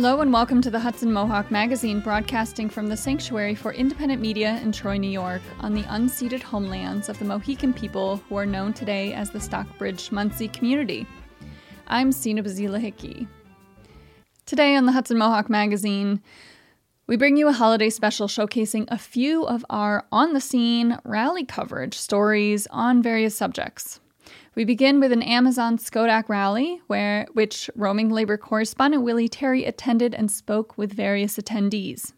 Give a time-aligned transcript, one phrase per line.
[0.00, 4.58] Hello and welcome to the Hudson Mohawk Magazine, broadcasting from the Sanctuary for Independent Media
[4.62, 8.72] in Troy, New York, on the unceded homelands of the Mohican people who are known
[8.72, 11.06] today as the Stockbridge Munsee community.
[11.86, 13.28] I'm Sina Bazila Hickey.
[14.46, 16.22] Today on the Hudson Mohawk Magazine,
[17.06, 21.44] we bring you a holiday special showcasing a few of our on the scene rally
[21.44, 24.00] coverage stories on various subjects.
[24.60, 30.14] We begin with an Amazon Schodack rally, where which roaming labor correspondent Willie Terry attended
[30.14, 32.12] and spoke with various attendees.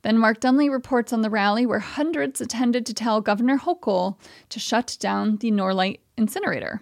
[0.00, 4.16] Then Mark Dunley reports on the rally where hundreds attended to tell Governor Hochul
[4.48, 6.80] to shut down the Norlite incinerator.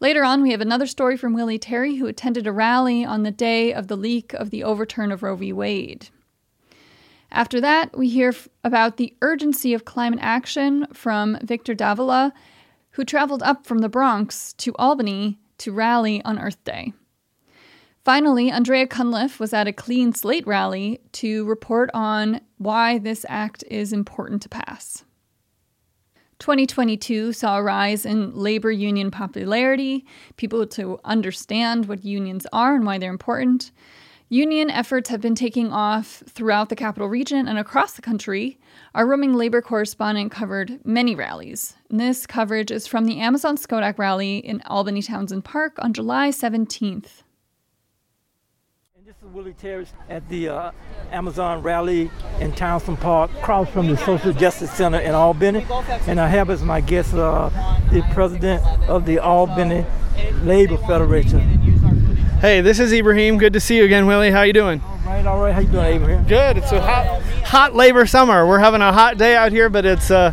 [0.00, 3.30] Later on, we have another story from Willie Terry, who attended a rally on the
[3.30, 5.50] day of the leak of the overturn of Roe v.
[5.50, 6.10] Wade.
[7.32, 12.34] After that, we hear f- about the urgency of climate action from Victor Davila
[12.94, 16.92] who traveled up from the Bronx to Albany to rally on Earth Day.
[18.04, 23.64] Finally, Andrea Cunliffe was at a Clean Slate rally to report on why this act
[23.70, 25.04] is important to pass.
[26.38, 30.04] 2022 saw a rise in labor union popularity,
[30.36, 33.70] people to understand what unions are and why they're important.
[34.34, 38.58] Union efforts have been taking off throughout the capital region and across the country.
[38.92, 41.74] Our roaming labor correspondent covered many rallies.
[41.88, 46.30] And this coverage is from the Amazon Schodack rally in Albany Townsend Park on July
[46.30, 47.22] 17th.
[48.96, 50.72] And this is Willie Terry at the uh,
[51.12, 52.10] Amazon rally
[52.40, 55.64] in Townsend Park, across from the Social Justice Center in Albany.
[56.08, 57.50] And I have as my guest uh,
[57.92, 59.86] the president of the Albany
[60.42, 61.73] Labor Federation,
[62.40, 63.38] Hey, this is Ibrahim.
[63.38, 64.30] Good to see you again, Willie.
[64.30, 64.80] How you doing?
[64.82, 65.54] All right, all right.
[65.54, 66.24] How you doing, Ibrahim?
[66.24, 66.58] Good.
[66.58, 68.46] It's a hot, hot labor summer.
[68.46, 70.32] We're having a hot day out here, but it's uh,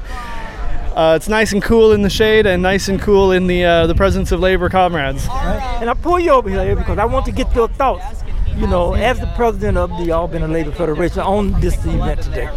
[0.96, 3.88] uh, it's nice and cool in the shade and nice and cool in the uh,
[3.88, 5.26] the presence of labor comrades.
[5.28, 5.78] Right.
[5.80, 8.24] And I pull you over here because I want to get your thoughts.
[8.58, 12.50] You know, as the president of the Albany Labor Federation on this event today.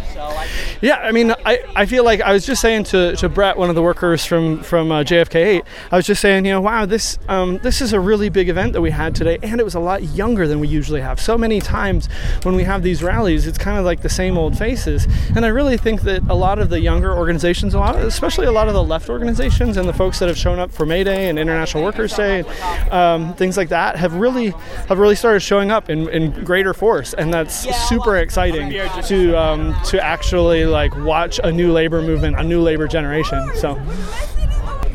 [0.81, 3.69] Yeah, I mean, I, I feel like I was just saying to, to Brett, one
[3.69, 6.85] of the workers from from uh, JFK 8, I was just saying, you know, wow,
[6.85, 9.75] this um, this is a really big event that we had today, and it was
[9.75, 11.19] a lot younger than we usually have.
[11.19, 12.07] So many times
[12.43, 15.49] when we have these rallies, it's kind of like the same old faces, and I
[15.49, 18.67] really think that a lot of the younger organizations, a lot, of, especially a lot
[18.67, 21.39] of the left organizations, and the folks that have shown up for May Day and
[21.39, 24.49] International Workers Day, and um, things like that, have really
[24.87, 28.71] have really started showing up in, in greater force, and that's super exciting
[29.03, 33.49] to um, to actually like watch a new labor movement, a new labor generation.
[33.55, 33.75] So,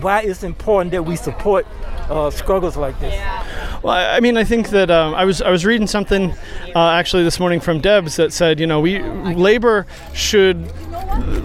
[0.00, 1.66] why it's important that we support
[2.08, 3.14] uh, struggles like this?
[3.82, 6.32] Well, I mean, I think that um, I was I was reading something
[6.75, 10.70] uh, actually this morning from Debs that said, you know, we labor should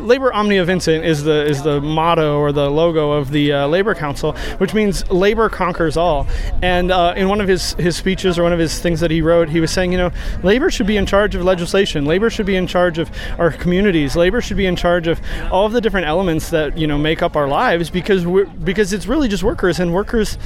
[0.06, 3.96] labor omnia vincit is the is the motto or the logo of the uh, labor
[3.96, 6.28] council, which means labor conquers all.
[6.62, 9.22] And uh, in one of his his speeches or one of his things that he
[9.22, 10.12] wrote, he was saying, you know,
[10.44, 12.06] labor should be in charge of legislation.
[12.06, 14.16] Labor should be in charge of our communities.
[14.16, 15.20] Labor should be in charge of
[15.52, 18.94] all of the different elements that you know make up our lives because we're, because
[18.94, 20.38] it's really just workers and workers,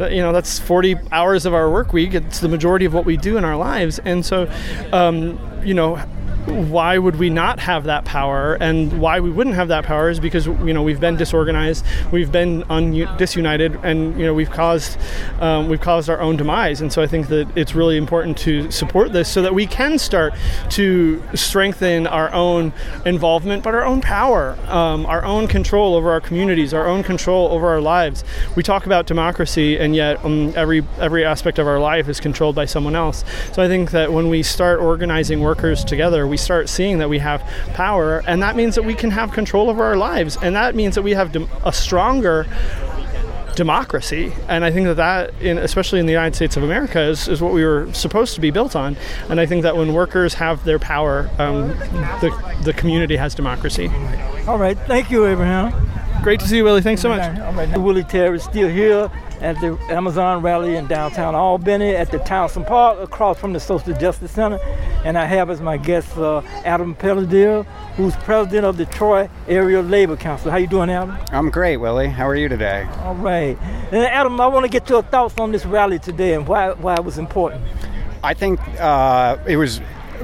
[0.00, 2.14] uh, you know, that's 40 hours of our work week.
[2.14, 4.50] It's the majority of what we do in our lives, and so,
[4.92, 6.00] um, you know
[6.48, 8.56] why would we not have that power?
[8.60, 12.32] And why we wouldn't have that power is because you know we've been disorganized we've
[12.32, 14.98] been un- disunited and you know we've caused
[15.40, 16.80] um, we've caused our own demise.
[16.80, 19.98] And so I think that it's really important to support this so that we can
[19.98, 20.34] start
[20.70, 22.72] to strengthen our own
[23.04, 27.48] involvement but our own power um, our own control over our communities our own control
[27.48, 28.24] over our lives.
[28.56, 32.54] We talk about democracy and yet um, every every aspect of our life is controlled
[32.54, 33.24] by someone else.
[33.52, 37.18] So I think that when we start organizing workers together we start seeing that we
[37.18, 37.42] have
[37.74, 40.94] power, and that means that we can have control over our lives, and that means
[40.94, 41.34] that we have
[41.64, 42.46] a stronger
[43.58, 44.32] democracy.
[44.48, 47.42] And I think that that, in, especially in the United States of America, is, is
[47.42, 48.96] what we were supposed to be built on.
[49.28, 51.68] And I think that when workers have their power, um,
[52.20, 53.90] the, the community has democracy.
[54.46, 54.78] All right.
[54.86, 55.72] Thank you, Abraham.
[56.22, 56.82] Great to see you, Willie.
[56.82, 57.38] Thanks so much.
[57.40, 57.76] All right.
[57.76, 62.66] Willie Terry is still here at the Amazon rally in downtown Albany at the Townsend
[62.66, 64.58] Park across from the Social Justice Center.
[65.04, 67.62] And I have as my guest uh, Adam Pelletier,
[67.96, 70.50] who's president of the Troy Area Labor Council.
[70.50, 71.16] How you doing, Adam?
[71.30, 72.08] I'm great, Willie.
[72.08, 72.88] How are you today?
[73.00, 73.56] All right.
[73.92, 76.94] And Adam, I want to get your thoughts on this rally today and why, why
[76.94, 77.62] it was important.
[78.22, 79.80] I think uh, it was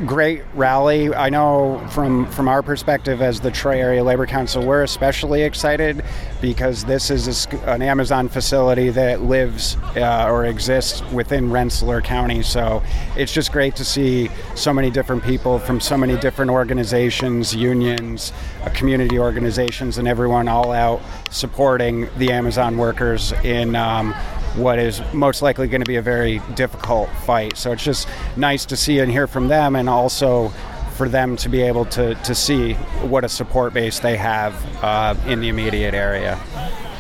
[0.07, 1.15] great rally.
[1.15, 6.05] I know from from our perspective as the Troy Area Labor Council, we're especially excited
[6.41, 12.43] because this is a, an Amazon facility that lives uh, or exists within Rensselaer County.
[12.43, 12.83] So
[13.17, 18.33] it's just great to see so many different people from so many different organizations, unions,
[18.71, 21.01] community organizations, and everyone all out
[21.31, 23.77] supporting the Amazon workers in.
[23.77, 24.15] Um,
[24.55, 27.57] what is most likely going to be a very difficult fight.
[27.57, 28.07] So it's just
[28.37, 30.53] nice to see and hear from them, and also
[30.95, 35.15] for them to be able to, to see what a support base they have uh,
[35.27, 36.41] in the immediate area.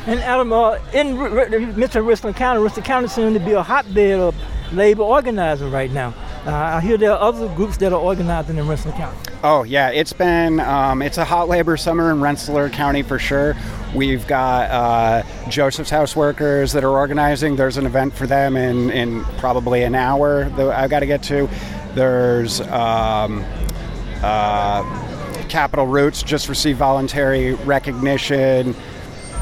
[0.06, 2.04] And Adam, uh, in Mr.
[2.04, 4.34] Richland County, Richland County seems to be a hotbed of
[4.72, 6.12] labor organizing right now.
[6.46, 9.18] Uh, I hear there are other groups that are organizing in Rensselaer County.
[9.42, 13.56] Oh yeah, it's been um, it's a hot labor summer in Rensselaer County for sure.
[13.94, 17.56] We've got uh, Joseph's House workers that are organizing.
[17.56, 21.22] There's an event for them in, in probably an hour that I've got to get
[21.24, 21.48] to.
[21.94, 23.42] There's um,
[24.22, 24.82] uh,
[25.48, 28.74] Capital Roots just received voluntary recognition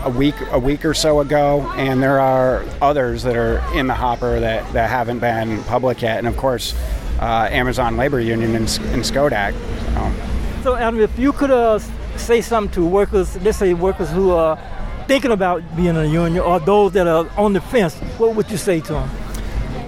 [0.05, 3.95] a week a week or so ago, and there are others that are in the
[3.95, 6.19] hopper that, that haven't been public yet.
[6.19, 6.75] And of course,
[7.21, 9.53] uh, Amazon Labor Union and, in Schodack.
[9.95, 10.63] So.
[10.63, 11.79] so, Adam, if you could uh,
[12.17, 14.59] say something to workers, let's say workers who are
[15.07, 18.51] thinking about being in a union or those that are on the fence, what would
[18.51, 19.11] you say to them?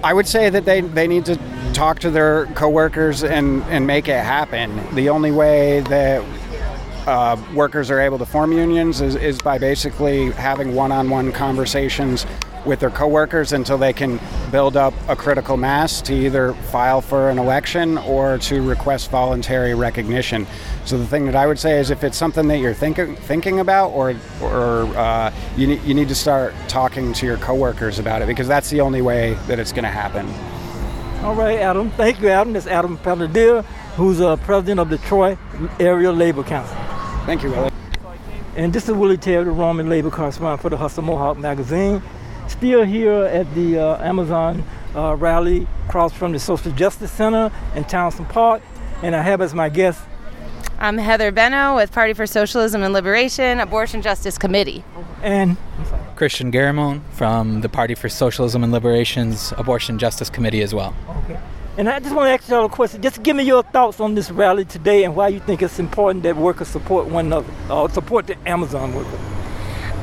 [0.03, 1.39] I would say that they, they need to
[1.73, 4.95] talk to their coworkers and, and make it happen.
[4.95, 6.23] The only way that
[7.07, 12.25] uh, workers are able to form unions is, is by basically having one-on-one conversations
[12.65, 14.19] with their coworkers until they can
[14.51, 19.75] build up a critical mass to either file for an election or to request voluntary
[19.75, 20.47] recognition.
[20.83, 23.59] So the thing that I would say is, if it's something that you're thinking thinking
[23.59, 28.23] about, or or uh, you need, you need to start talking to your coworkers about
[28.23, 30.27] it because that's the only way that it's going to happen.
[31.23, 31.89] All right, Adam.
[31.91, 32.55] Thank you, Adam.
[32.55, 33.61] It's Adam Pelletier,
[33.95, 35.37] who's uh, president of Troy
[35.79, 36.94] Area Labor Council.
[37.25, 37.71] Thank you, Willie.
[38.55, 42.03] And this is Willie Terry, the Roman labor correspondent for the Hudson Mohawk magazine.
[42.47, 44.63] Still here at the uh, Amazon
[44.95, 48.61] uh, rally across from the Social Justice Center in Townsend Park.
[49.01, 49.99] And I have as my guest.
[50.77, 54.83] I'm Heather Benno with Party for Socialism and Liberation, Abortion Justice Committee.
[55.23, 55.57] And
[56.15, 60.95] Christian Garamone from the Party for Socialism and Liberation's Abortion Justice Committee as well.
[61.23, 61.39] Okay.
[61.77, 63.01] And I just want to ask y'all a question.
[63.01, 66.23] Just give me your thoughts on this rally today and why you think it's important
[66.23, 69.34] that workers support one another, or support the Amazon workers.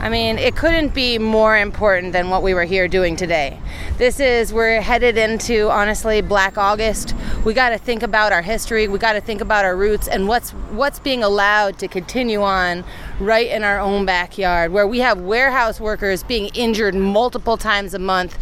[0.02, 3.60] I mean, it couldn't be more important than what we were here doing today.
[3.98, 7.14] This is, we're headed into, honestly, Black August.
[7.44, 8.88] We got to think about our history.
[8.88, 12.82] We got to think about our roots and what's what's being allowed to continue on
[13.20, 18.00] right in our own backyard, where we have warehouse workers being injured multiple times a
[18.00, 18.36] month,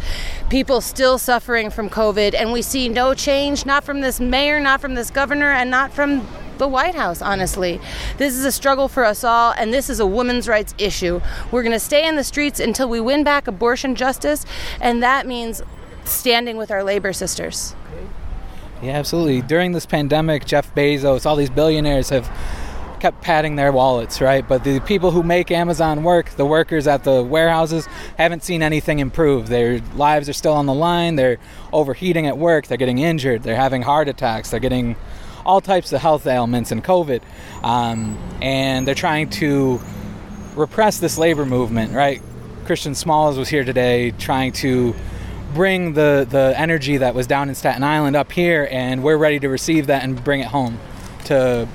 [0.48, 4.80] people still suffering from COVID, and we see no change, not from this mayor, not
[4.80, 6.26] from this governor, and not from
[6.60, 7.80] the White House, honestly.
[8.18, 11.20] This is a struggle for us all, and this is a women's rights issue.
[11.50, 14.46] We're going to stay in the streets until we win back abortion justice,
[14.80, 15.62] and that means
[16.04, 17.74] standing with our labor sisters.
[18.82, 19.42] Yeah, absolutely.
[19.42, 22.30] During this pandemic, Jeff Bezos, all these billionaires have
[23.00, 24.46] kept padding their wallets, right?
[24.46, 27.86] But the people who make Amazon work, the workers at the warehouses,
[28.18, 29.48] haven't seen anything improve.
[29.48, 31.16] Their lives are still on the line.
[31.16, 31.38] They're
[31.72, 32.66] overheating at work.
[32.66, 33.42] They're getting injured.
[33.42, 34.50] They're having heart attacks.
[34.50, 34.96] They're getting
[35.44, 37.22] all types of health ailments and COVID.
[37.62, 39.80] Um, and they're trying to
[40.54, 42.22] repress this labor movement, right?
[42.64, 44.94] Christian Smalls was here today trying to
[45.54, 49.40] bring the, the energy that was down in Staten Island up here, and we're ready
[49.40, 50.78] to receive that and bring it home
[51.24, 51.68] to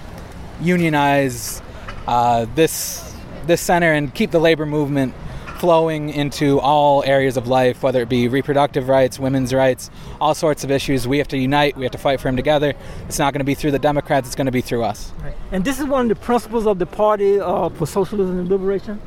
[0.61, 1.61] unionize
[2.07, 3.01] uh, this
[3.45, 5.13] this center and keep the labor movement
[5.55, 10.63] flowing into all areas of life, whether it be reproductive rights, women's rights, all sorts
[10.63, 11.07] of issues.
[11.07, 11.75] We have to unite.
[11.75, 12.73] We have to fight for them together.
[13.07, 14.27] It's not going to be through the Democrats.
[14.27, 15.11] It's going to be through us.
[15.23, 15.35] Right.
[15.51, 19.01] And this is one of the principles of the Party uh, for Socialism and Liberation.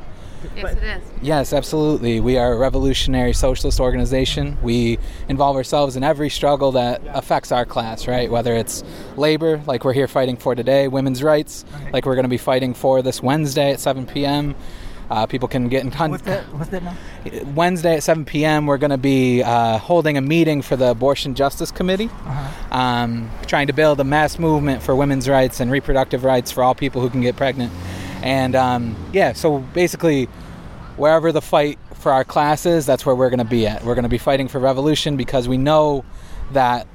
[0.55, 1.03] Yes, it is.
[1.21, 2.19] Yes, absolutely.
[2.19, 4.57] We are a revolutionary socialist organization.
[4.61, 8.31] We involve ourselves in every struggle that affects our class, right?
[8.31, 8.83] Whether it's
[9.17, 12.73] labor, like we're here fighting for today, women's rights, like we're going to be fighting
[12.73, 14.55] for this Wednesday at 7 p.m.
[15.09, 16.11] Uh, people can get in contact.
[16.11, 16.53] What's that?
[16.53, 16.95] What's that now?
[17.55, 18.67] Wednesday at 7 p.m.
[18.67, 22.77] We're going to be uh, holding a meeting for the Abortion Justice Committee, uh-huh.
[22.77, 26.75] um, trying to build a mass movement for women's rights and reproductive rights for all
[26.75, 27.73] people who can get pregnant.
[28.21, 30.25] And um, yeah, so basically,
[30.97, 33.83] wherever the fight for our classes, that's where we're going to be at.
[33.83, 36.05] We're going to be fighting for revolution because we know
[36.51, 36.87] that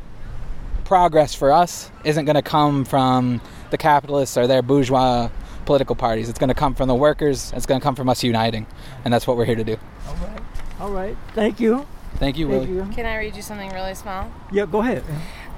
[0.84, 3.40] progress for us isn't going to come from
[3.70, 5.30] the capitalists or their bourgeois
[5.64, 6.28] political parties.
[6.28, 7.52] It's going to come from the workers.
[7.54, 8.66] It's going to come from us uniting,
[9.04, 9.76] and that's what we're here to do.
[10.06, 10.40] All right.
[10.80, 11.16] All right.
[11.34, 11.86] Thank you.
[12.16, 12.76] Thank you, Thank Willie.
[12.88, 12.94] you.
[12.94, 14.30] Can I read you something really small?
[14.52, 15.02] Yeah, go ahead.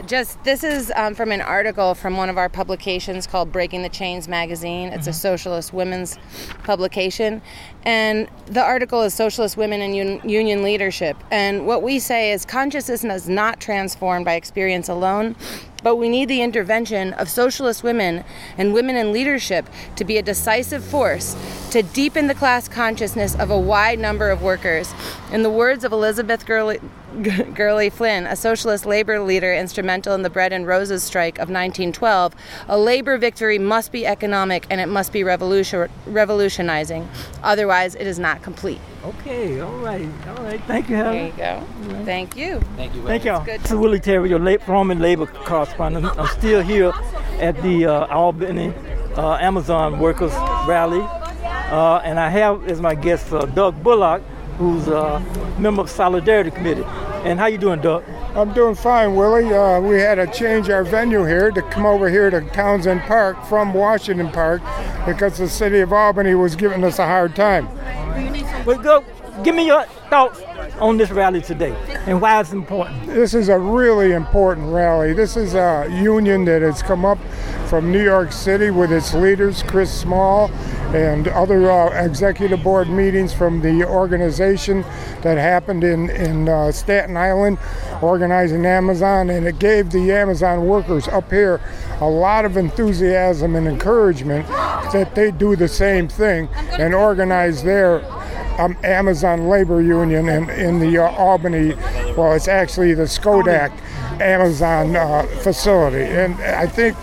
[0.05, 3.89] Just this is um, from an article from one of our publications called Breaking the
[3.89, 4.89] Chains magazine.
[4.89, 5.11] It's mm-hmm.
[5.11, 6.19] a socialist women's
[6.65, 7.41] publication.
[7.85, 11.17] And the article is Socialist Women and Un- Union Leadership.
[11.31, 15.37] And what we say is consciousness is not transformed by experience alone,
[15.83, 18.25] but we need the intervention of socialist women
[18.59, 21.37] and women in leadership to be a decisive force
[21.71, 24.93] to deepen the class consciousness of a wide number of workers.
[25.31, 26.81] In the words of Elizabeth Gurley,
[27.55, 32.35] Gurley Flynn, a socialist labor leader instrumental in the Bread and Roses strike of 1912,
[32.69, 37.09] a labor victory must be economic and it must be revolution, revolutionizing.
[37.43, 38.81] Otherwise, it is not complete.
[39.05, 40.61] Okay, all right, all right.
[40.65, 41.15] Thank you, Helen.
[41.15, 41.95] There you go.
[41.95, 42.05] Right.
[42.05, 42.61] Thank you.
[42.77, 43.03] Thank you.
[43.05, 43.43] Thank you.
[43.47, 46.07] This is Willie Terry, your late Roman labor correspondent.
[46.19, 46.93] I'm still here
[47.39, 48.75] at the uh, Albany
[49.17, 50.33] uh, Amazon Workers
[50.67, 54.23] Rally, uh, and I have as my guest uh, Doug Bullock,
[54.59, 55.21] who's a
[55.59, 56.85] member of Solidarity Committee.
[57.25, 58.05] And how you doing, Doug?
[58.35, 59.53] I'm doing fine, Willie.
[59.53, 63.45] Uh, we had to change our venue here to come over here to Townsend Park
[63.47, 64.63] from Washington Park
[65.07, 67.67] because the city of Albany was giving us a hard time.
[68.65, 69.05] Well, go,
[69.43, 70.41] give me your thoughts
[70.81, 71.75] on this rally today
[72.07, 73.07] and why it's important.
[73.07, 75.13] This is a really important rally.
[75.13, 77.19] This is a union that has come up
[77.69, 80.49] from New York City with its leaders, Chris Small,
[80.97, 84.83] and other uh, executive board meetings from the organization
[85.23, 87.59] that happened in, in uh, Staten Island,
[88.03, 91.61] organizing Amazon, and it gave the Amazon workers up here
[92.01, 96.49] a lot of enthusiasm and encouragement that they do the same thing
[96.79, 98.05] and organize their
[98.59, 101.75] um, Amazon Labor Union in, in the uh, Albany,
[102.17, 103.71] well, it's actually the Schodack
[104.21, 106.05] Amazon uh, facility.
[106.05, 106.97] And I think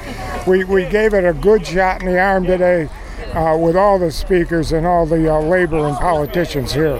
[0.47, 2.89] we, we gave it a good shot in the arm today
[3.35, 6.99] uh, with all the speakers and all the uh, labor and politicians here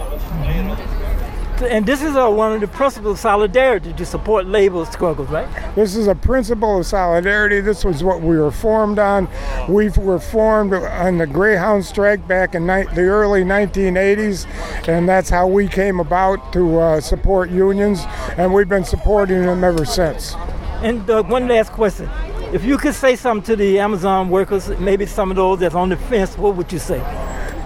[1.66, 5.48] and this is a, one of the principles of solidarity to support labor struggles, right?
[5.76, 7.62] This is a principle of solidarity.
[7.62, 9.28] This was what we were formed on.
[9.70, 14.48] We were formed on the Greyhound strike back in ni- the early 1980s,
[14.88, 18.04] and that's how we came about to uh, support unions,
[18.38, 20.36] and we've been supporting them ever since.
[20.82, 22.10] And uh, one last question.
[22.54, 25.90] If you could say something to the Amazon workers, maybe some of those that's on
[25.90, 27.02] the fence, what would you say?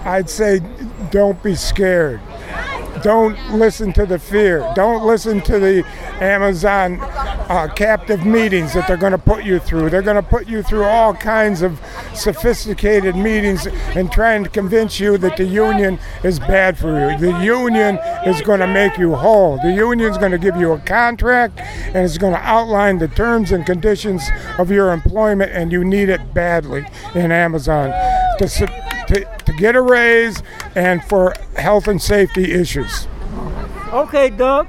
[0.04, 0.60] I'd say
[1.10, 2.20] don't be scared
[3.02, 4.70] don't listen to the fear.
[4.74, 5.84] Don't listen to the
[6.20, 6.98] Amazon
[7.48, 9.90] uh, captive meetings that they're going to put you through.
[9.90, 11.80] They're going to put you through all kinds of
[12.14, 17.18] sophisticated meetings and trying to convince you that the union is bad for you.
[17.18, 19.58] The union is going to make you whole.
[19.62, 23.08] The union is going to give you a contract and it's going to outline the
[23.08, 24.28] terms and conditions
[24.58, 27.90] of your employment, and you need it badly in Amazon.
[28.38, 30.42] To, to, to get a raise
[30.74, 33.08] and for health and safety issues.
[33.92, 34.68] Okay, Doug.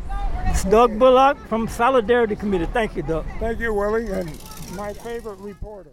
[0.60, 2.66] It's Doug Bullock from Solidarity Committee.
[2.66, 3.26] Thank you, Doug.
[3.40, 4.30] Thank you, Willie, and
[4.76, 5.92] my favorite reporter.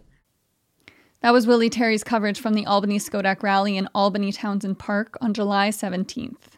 [1.21, 5.33] That was Willie Terry's coverage from the Albany Schodack rally in Albany Townsend Park on
[5.33, 6.57] July 17th.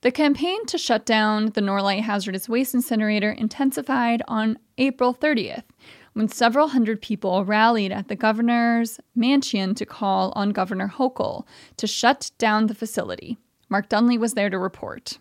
[0.00, 5.64] The campaign to shut down the Norlite hazardous waste incinerator intensified on April 30th
[6.14, 11.46] when several hundred people rallied at the governor's mansion to call on Governor Hochul
[11.76, 13.36] to shut down the facility.
[13.68, 15.18] Mark Dunley was there to report.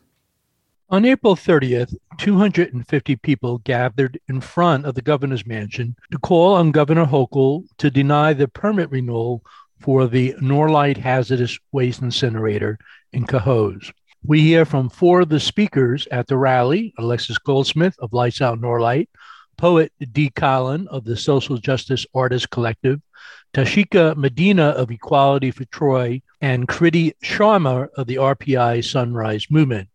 [0.91, 6.71] On April 30th, 250 people gathered in front of the governor's mansion to call on
[6.71, 9.43] Governor Hochul to deny the permit renewal
[9.79, 12.79] for the Norlite hazardous waste incinerator
[13.13, 13.91] in Cohoes.
[14.25, 18.59] We hear from four of the speakers at the rally Alexis Goldsmith of Lights Out
[18.59, 19.09] Norlite,
[19.57, 22.99] poet Dee Collin of the Social Justice Artists Collective,
[23.53, 29.87] Tashika Medina of Equality for Troy, and Kriti Sharma of the RPI Sunrise Movement.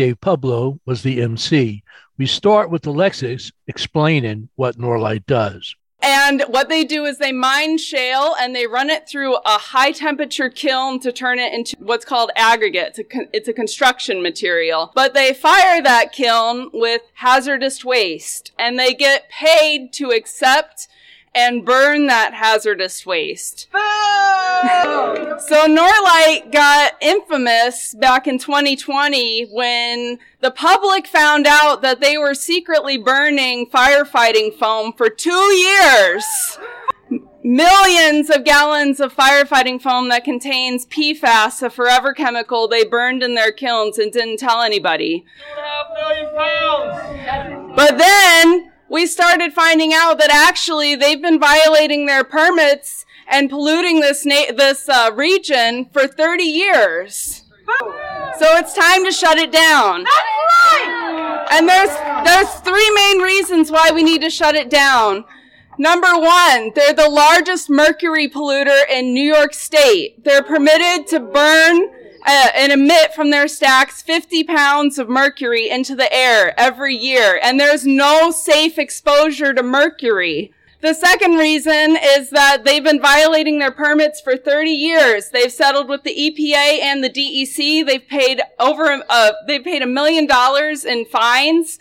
[0.00, 1.84] Dave Pablo was the MC.
[2.16, 5.76] We start with Alexis explaining what Norlite does.
[6.00, 9.92] And what they do is they mine shale and they run it through a high
[9.92, 12.86] temperature kiln to turn it into what's called aggregate.
[12.88, 14.90] It's a, con- it's a construction material.
[14.94, 20.88] But they fire that kiln with hazardous waste and they get paid to accept
[21.34, 23.68] and burn that hazardous waste.
[23.72, 23.78] so
[25.66, 32.98] Norlite got infamous back in 2020 when the public found out that they were secretly
[32.98, 36.24] burning firefighting foam for two years.
[37.42, 43.34] Millions of gallons of firefighting foam that contains PFAS, a forever chemical they burned in
[43.34, 45.24] their kilns and didn't tell anybody.
[47.74, 54.00] But then we started finding out that actually they've been violating their permits and polluting
[54.00, 57.44] this na- this uh, region for 30 years.
[58.38, 60.02] So it's time to shut it down.
[60.02, 60.16] That's
[60.72, 61.46] right.
[61.52, 61.90] And there's,
[62.24, 65.24] there's three main reasons why we need to shut it down.
[65.78, 70.24] Number one, they're the largest mercury polluter in New York State.
[70.24, 71.90] They're permitted to burn
[72.26, 77.38] uh, and emit from their stacks 50 pounds of mercury into the air every year.
[77.42, 80.52] And there's no safe exposure to mercury.
[80.82, 85.28] The second reason is that they've been violating their permits for 30 years.
[85.28, 87.84] They've settled with the EPA and the DEC.
[87.86, 91.78] They've paid over, uh, they've paid a million dollars in fines.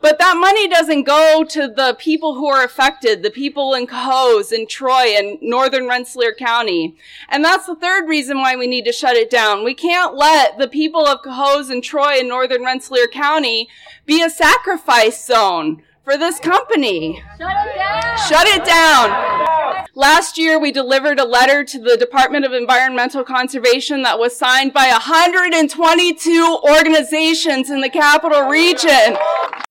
[0.00, 4.50] But that money doesn't go to the people who are affected, the people in Cohoes
[4.50, 6.96] and Troy and northern Rensselaer County.
[7.28, 9.62] And that's the third reason why we need to shut it down.
[9.62, 13.68] We can't let the people of Cohoes and Troy and northern Rensselaer County
[14.06, 17.22] be a sacrifice zone for this company.
[17.38, 18.18] Shut it down!
[18.28, 19.86] Shut it down!
[19.94, 24.72] Last year, we delivered a letter to the Department of Environmental Conservation that was signed
[24.72, 29.16] by 122 organizations in the capital region.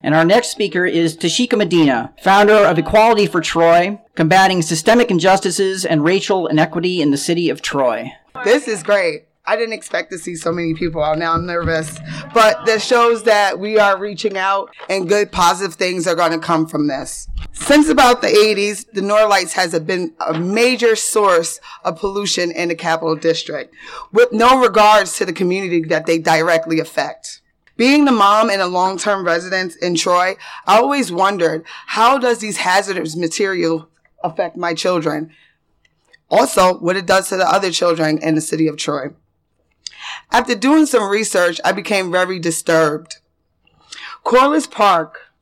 [0.00, 5.84] And our next speaker is Tashika Medina, founder of Equality for Troy, combating systemic injustices
[5.84, 8.12] and racial inequity in the city of Troy.
[8.44, 9.26] This is great.
[9.50, 11.18] I didn't expect to see so many people out.
[11.18, 11.98] Now I'm nervous.
[12.32, 16.38] But this shows that we are reaching out and good positive things are going to
[16.38, 17.28] come from this.
[17.50, 22.76] Since about the 80s, the Norlites has been a major source of pollution in the
[22.76, 23.74] Capital District
[24.12, 27.40] with no regards to the community that they directly affect.
[27.76, 32.58] Being the mom and a long-term resident in Troy, I always wondered, how does these
[32.58, 33.88] hazardous material
[34.22, 35.32] affect my children?
[36.28, 39.08] Also, what it does to the other children in the city of Troy.
[40.32, 43.16] After doing some research, I became very disturbed.
[44.24, 45.32] Corliss Park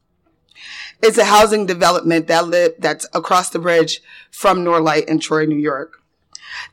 [1.02, 6.02] is a housing development that that's across the bridge from Norlite in Troy, New York.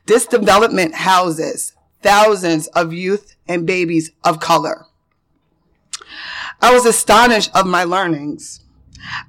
[0.06, 1.72] This development houses
[2.02, 4.86] thousands of youth and babies of color.
[6.60, 8.60] I was astonished of my learnings.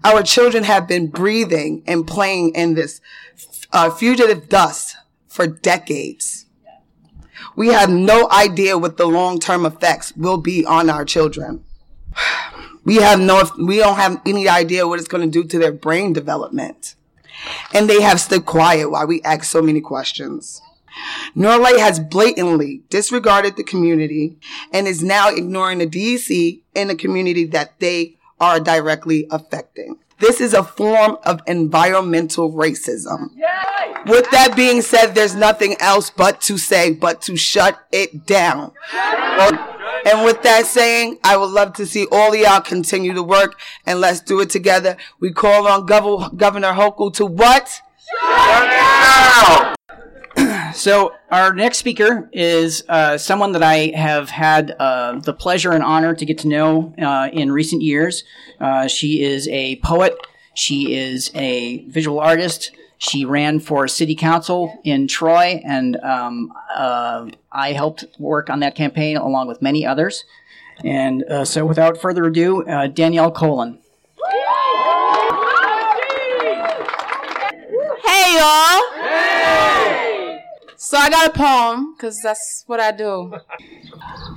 [0.04, 3.02] Our children have been breathing and playing in this
[3.72, 4.96] uh, fugitive dust
[5.28, 6.47] for decades.
[7.58, 11.66] We have no idea what the long-term effects will be on our children.
[12.86, 15.72] We have no, we don't have any idea what it's going to do to their
[15.72, 16.94] brain development.
[17.74, 20.62] And they have stood quiet while we ask so many questions.
[21.36, 24.38] Norlite has blatantly disregarded the community
[24.72, 29.98] and is now ignoring the DEC and the community that they are directly affecting.
[30.20, 33.30] This is a form of environmental racism.
[34.08, 38.72] With that being said, there's nothing else but to say, but to shut it down.
[40.06, 43.60] And with that saying, I would love to see all of y'all continue to work
[43.86, 44.96] and let's do it together.
[45.20, 47.82] We call on Gov- Governor Hochul to what?
[50.74, 55.84] So, our next speaker is uh, someone that I have had uh, the pleasure and
[55.84, 58.24] honor to get to know uh, in recent years.
[58.60, 60.16] Uh, she is a poet,
[60.54, 67.30] she is a visual artist, she ran for city council in Troy, and um, uh,
[67.52, 70.24] I helped work on that campaign along with many others.
[70.84, 73.80] And uh, so, without further ado, Danielle Colon.
[78.06, 78.67] Hey, y'all!
[80.98, 83.32] So I got a poem, because that's what I do.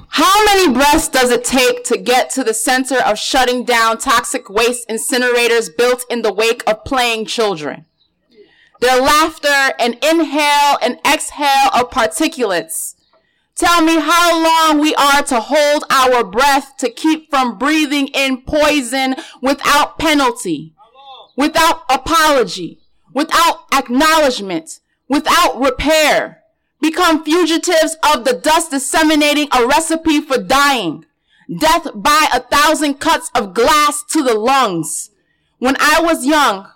[0.08, 4.50] How many breaths does it take to get to the center of shutting down toxic
[4.50, 7.86] waste incinerators built in the wake of playing children?
[8.82, 12.94] Their laughter and inhale and exhale of particulates.
[13.54, 18.42] Tell me how long we are to hold our breath to keep from breathing in
[18.42, 20.74] poison without penalty,
[21.36, 22.82] without apology,
[23.14, 26.39] without acknowledgement, without repair
[26.80, 31.04] become fugitives of the dust disseminating a recipe for dying.
[31.58, 35.10] Death by a thousand cuts of glass to the lungs.
[35.58, 36.68] When I was young,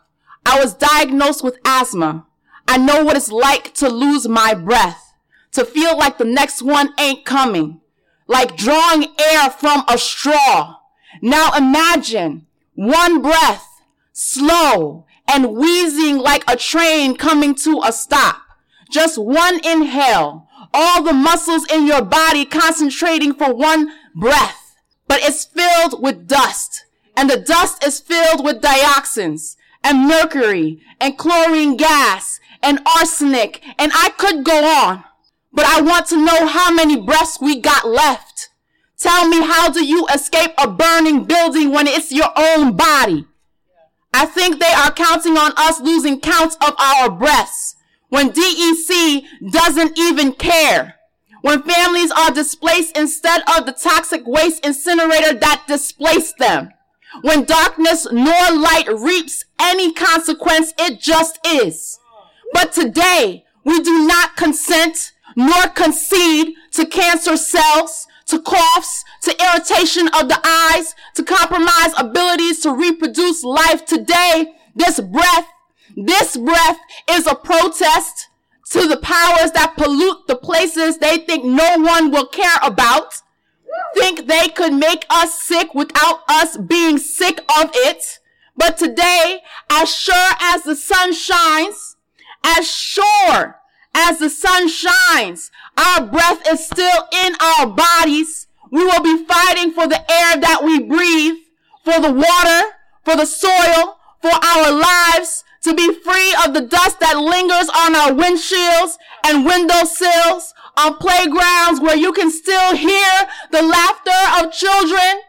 [0.45, 2.27] I was diagnosed with asthma.
[2.67, 5.15] I know what it's like to lose my breath,
[5.53, 7.81] to feel like the next one ain't coming,
[8.27, 10.77] like drawing air from a straw.
[11.23, 13.67] Now imagine one breath,
[14.13, 18.43] slow and wheezing like a train coming to a stop.
[18.95, 20.47] Just one inhale.
[20.73, 24.77] All the muscles in your body concentrating for one breath.
[25.09, 26.85] But it's filled with dust.
[27.17, 33.65] And the dust is filled with dioxins and mercury and chlorine gas and arsenic.
[33.81, 35.03] And I could go on.
[35.53, 38.51] But I want to know how many breaths we got left.
[38.97, 43.27] Tell me how do you escape a burning building when it's your own body?
[44.13, 47.74] I think they are counting on us losing counts of our breaths
[48.15, 50.95] when DEC doesn't even care,
[51.43, 56.71] when families are displaced instead of the toxic waste incinerator that displaced them,
[57.23, 61.99] When darkness nor light reaps any consequence, it just is.
[62.53, 70.09] But today, we do not consent nor concede to cancer cells, to coughs, to irritation
[70.09, 73.85] of the eyes, to compromise abilities to reproduce life.
[73.85, 75.49] Today, this breath,
[75.97, 76.79] this breath
[77.11, 78.29] is a protest
[78.71, 83.23] to the powers that pollute the places they think no one will care about,
[83.95, 88.19] think they could make us sick without us being sick of it.
[88.57, 91.97] But today, as sure as the sun shines,
[92.43, 93.61] as sure
[93.95, 98.47] as the sun shines, our breath is still in our bodies.
[98.71, 101.37] We will be fighting for the air that we breathe,
[101.85, 107.01] for the water, for the soil, for our lives, to be free of the dust
[107.01, 113.13] that lingers on our windshields and windowsills, on playgrounds where you can still hear
[113.51, 115.23] the laughter of children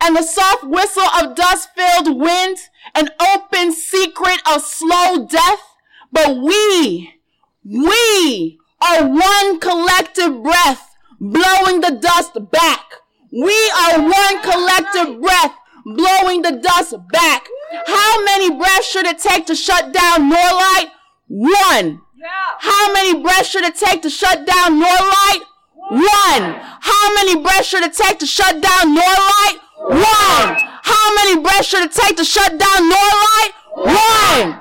[0.00, 2.56] and the soft whistle of dust-filled wind,
[2.94, 5.60] an open secret of slow death.
[6.10, 7.14] But we,
[7.64, 12.94] we are one collective breath blowing the dust back.
[13.30, 17.46] We are one collective breath blowing the dust back.
[17.86, 20.90] How many breaths should it take to shut down Norlite?
[21.28, 22.02] One.
[22.58, 25.42] How many breaths should it take to shut down Norlite?
[25.90, 26.60] One.
[26.80, 29.58] How many breaths should it take to shut down Norlite?
[29.78, 30.56] One.
[30.82, 33.52] How many breaths should it take to shut down Norlite?
[33.74, 34.60] One.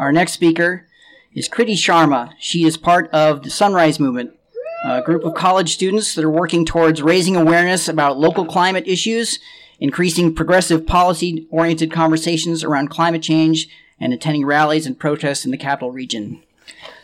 [0.00, 0.86] Our next speaker
[1.34, 2.32] is Kriti Sharma.
[2.38, 4.37] She is part of the Sunrise Movement,
[4.84, 9.38] a group of college students that are working towards raising awareness about local climate issues,
[9.80, 13.68] increasing progressive policy oriented conversations around climate change,
[14.00, 16.42] and attending rallies and protests in the capital region.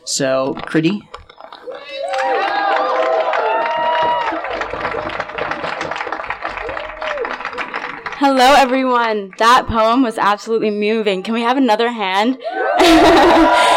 [0.05, 1.01] So, Kriti.
[8.19, 9.33] Hello, everyone.
[9.39, 11.23] That poem was absolutely moving.
[11.23, 12.39] Can we have another hand?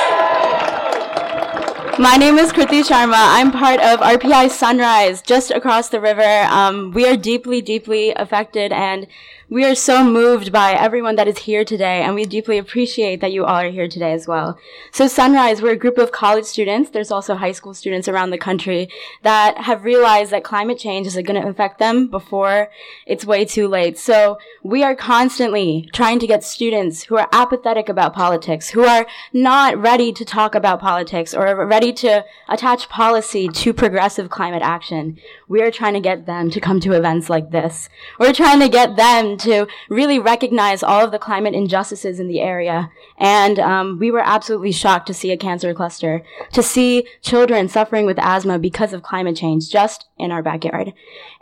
[1.99, 3.15] My name is Kriti Sharma.
[3.17, 6.43] I'm part of RPI Sunrise, just across the river.
[6.43, 9.07] Um, we are deeply, deeply affected, and
[9.49, 13.31] we are so moved by everyone that is here today, and we deeply appreciate that
[13.31, 14.59] you all are here today as well.
[14.91, 16.89] So Sunrise, we're a group of college students.
[16.89, 18.89] There's also high school students around the country
[19.23, 22.69] that have realized that climate change is going to affect them before
[23.05, 23.97] it's way too late.
[23.97, 29.07] So we are constantly trying to get students who are apathetic about politics, who are
[29.31, 35.17] not ready to talk about politics or ready to attach policy to progressive climate action.
[35.47, 37.87] We are trying to get them to come to events like this.
[38.19, 42.39] We're trying to get them to really recognize all of the climate injustices in the
[42.39, 42.89] area.
[43.17, 46.23] And um, we were absolutely shocked to see a cancer cluster,
[46.53, 50.93] to see children suffering with asthma because of climate change just in our backyard.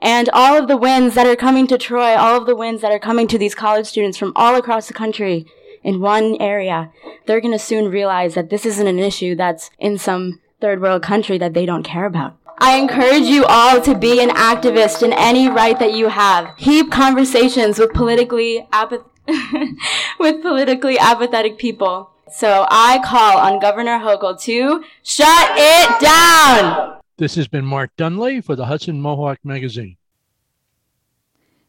[0.02, 2.92] And all of the winds that are coming to Troy, all of the winds that
[2.92, 5.46] are coming to these college students from all across the country
[5.84, 6.92] in one area,
[7.26, 11.04] they're going to soon realize that this isn't an issue that's in some third world
[11.04, 12.38] country that they don't care about.
[12.58, 16.56] I encourage you all to be an activist in any right that you have.
[16.58, 19.06] Keep conversations with politically apath-
[20.20, 22.12] with politically apathetic people.
[22.32, 27.00] So I call on Governor Hochul to shut it down.
[27.18, 29.98] This has been Mark Dunley for the Hudson Mohawk Magazine.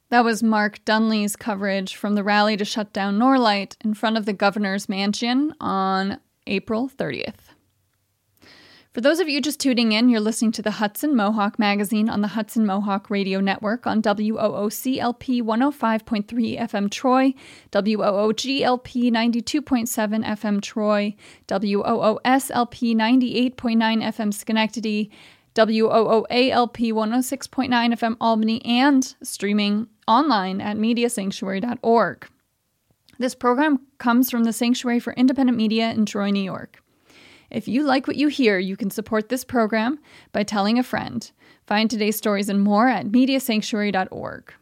[0.09, 4.25] That was Mark Dunley's coverage from the rally to shut down Norlite in front of
[4.25, 7.46] the governor's mansion on April 30th.
[8.97, 12.23] For those of you just tuning in, you're listening to the Hudson Mohawk Magazine on
[12.23, 17.35] the Hudson Mohawk Radio Network on WOOCLP 105.3 FM Troy,
[17.73, 21.15] WOOGLP 92.7 FM Troy,
[21.47, 25.11] WOOSLP 98.9 FM Schenectady,
[25.55, 32.29] WOOALP 106.9 FM Albany, and streaming online at mediasanctuary.org.
[33.19, 36.83] This program comes from the Sanctuary for Independent Media in Troy, New York.
[37.51, 39.99] If you like what you hear, you can support this program
[40.33, 41.31] by telling a friend.
[41.67, 44.53] Find today's stories and more at mediasanctuary.org.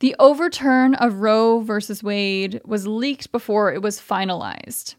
[0.00, 1.72] The overturn of Roe v.
[2.02, 4.96] Wade was leaked before it was finalized.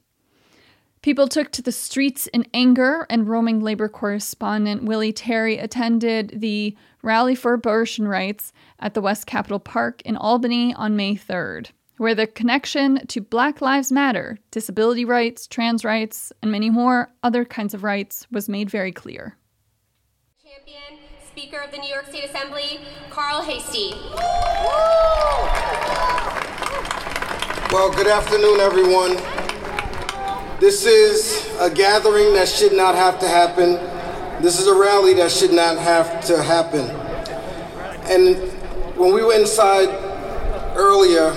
[1.06, 6.76] People took to the streets in anger, and roaming labor correspondent Willie Terry attended the
[7.04, 11.68] Rally for Abortion Rights at the West Capitol Park in Albany on May 3rd,
[11.98, 17.46] where the connection to Black Lives Matter, disability rights, trans rights, and many more other
[17.46, 19.38] kinds of rights was made very clear.
[20.44, 22.80] Champion, Speaker of the New York State Assembly,
[23.10, 23.94] Carl Heastie.
[27.72, 29.16] Well, good afternoon, everyone.
[30.60, 33.74] This is a gathering that should not have to happen.
[34.42, 36.90] This is a rally that should not have to happen.
[38.10, 38.36] And
[38.98, 39.90] when we were inside
[40.76, 41.34] earlier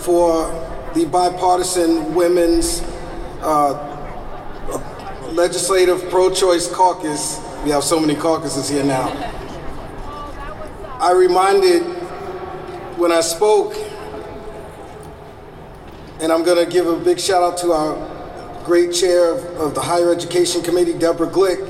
[0.00, 0.48] for
[0.94, 2.80] the bipartisan women's
[3.42, 3.86] uh,
[5.32, 9.08] legislative pro-choice caucus, we have so many caucuses here now.
[11.00, 11.82] I reminded
[12.98, 13.74] when I spoke,
[16.20, 19.74] and I'm going to give a big shout out to our great chair of, of
[19.74, 21.66] the Higher Education Committee, Deborah Glick,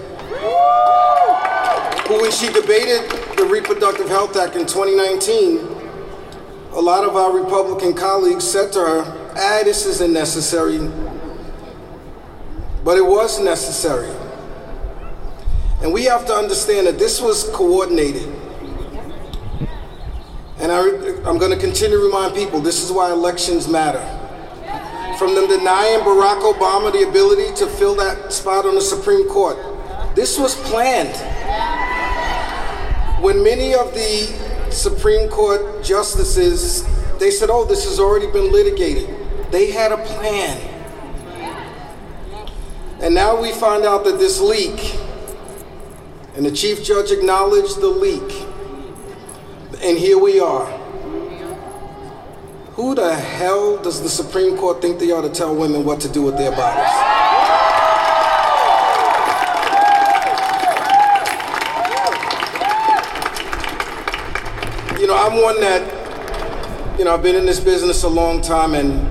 [2.08, 5.69] who, when she debated the Reproductive Health Act in 2019,
[6.72, 10.78] a lot of our Republican colleagues said to her, ah, this isn't necessary.
[12.84, 14.14] But it was necessary.
[15.82, 18.28] And we have to understand that this was coordinated.
[20.58, 20.80] And I,
[21.28, 24.04] am going to continue to remind people this is why elections matter.
[25.18, 29.56] From them denying Barack Obama the ability to fill that spot on the Supreme Court,
[30.14, 31.16] this was planned.
[33.22, 36.84] When many of the Supreme Court justices,
[37.18, 39.08] they said, oh, this has already been litigated.
[39.50, 40.58] They had a plan.
[43.00, 44.98] And now we find out that this leak,
[46.34, 48.46] and the chief judge acknowledged the leak,
[49.82, 50.66] and here we are.
[52.72, 56.08] Who the hell does the Supreme Court think they are to tell women what to
[56.08, 57.39] do with their bodies?
[65.00, 68.74] You know, I'm one that, you know, I've been in this business a long time,
[68.74, 69.08] and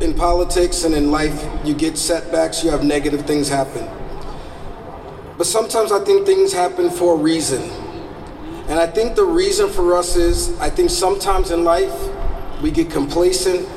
[0.00, 3.90] in politics and in life, you get setbacks, you have negative things happen.
[5.36, 7.62] But sometimes I think things happen for a reason.
[8.68, 11.92] And I think the reason for us is I think sometimes in life
[12.62, 13.68] we get complacent.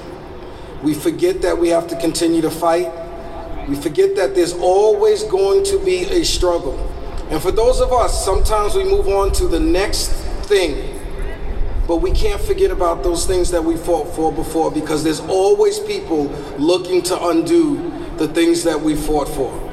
[0.84, 2.92] We forget that we have to continue to fight.
[3.68, 6.78] We forget that there's always going to be a struggle.
[7.32, 10.10] And for those of us, sometimes we move on to the next
[10.44, 10.97] thing.
[11.88, 15.80] But we can't forget about those things that we fought for before because there's always
[15.80, 16.26] people
[16.58, 19.64] looking to undo the things that we fought for.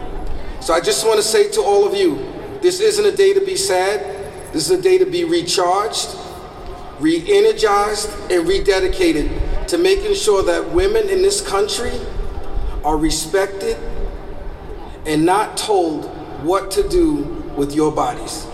[0.61, 2.25] So I just want to say to all of you
[2.63, 4.01] this isn't a day to be sad.
[4.53, 6.17] This is a day to be recharged,
[7.01, 11.93] re energized, and rededicated to making sure that women in this country
[12.85, 13.77] are respected
[15.05, 16.07] and not told
[16.45, 17.17] what to do
[17.57, 18.47] with your bodies.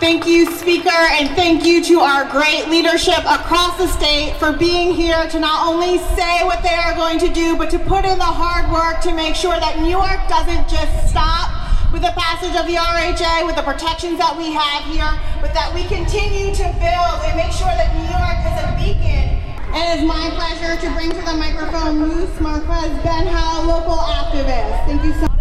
[0.00, 4.94] Thank you, Speaker, and thank you to our great leadership across the state for being
[4.94, 8.16] here to not only say what they are going to do, but to put in
[8.16, 11.52] the hard work to make sure that New York doesn't just stop
[11.92, 15.12] with the passage of the RHA, with the protections that we have here,
[15.44, 19.36] but that we continue to build and make sure that New York is a beacon.
[19.76, 24.80] And it's my pleasure to bring to the microphone Luz Marquez Benbow, local activist.
[24.88, 25.39] Thank you so much.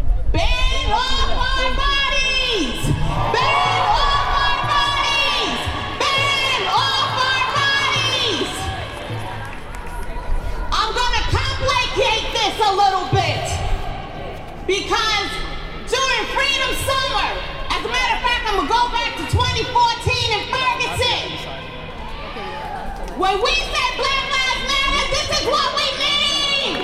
[12.40, 13.44] This a little bit
[14.66, 15.30] because
[15.92, 17.28] during Freedom Summer,
[17.68, 21.26] as a matter of fact, I'm gonna go back to 2014 in Ferguson.
[23.20, 26.80] When we say Black Lives Matter, this is what we mean.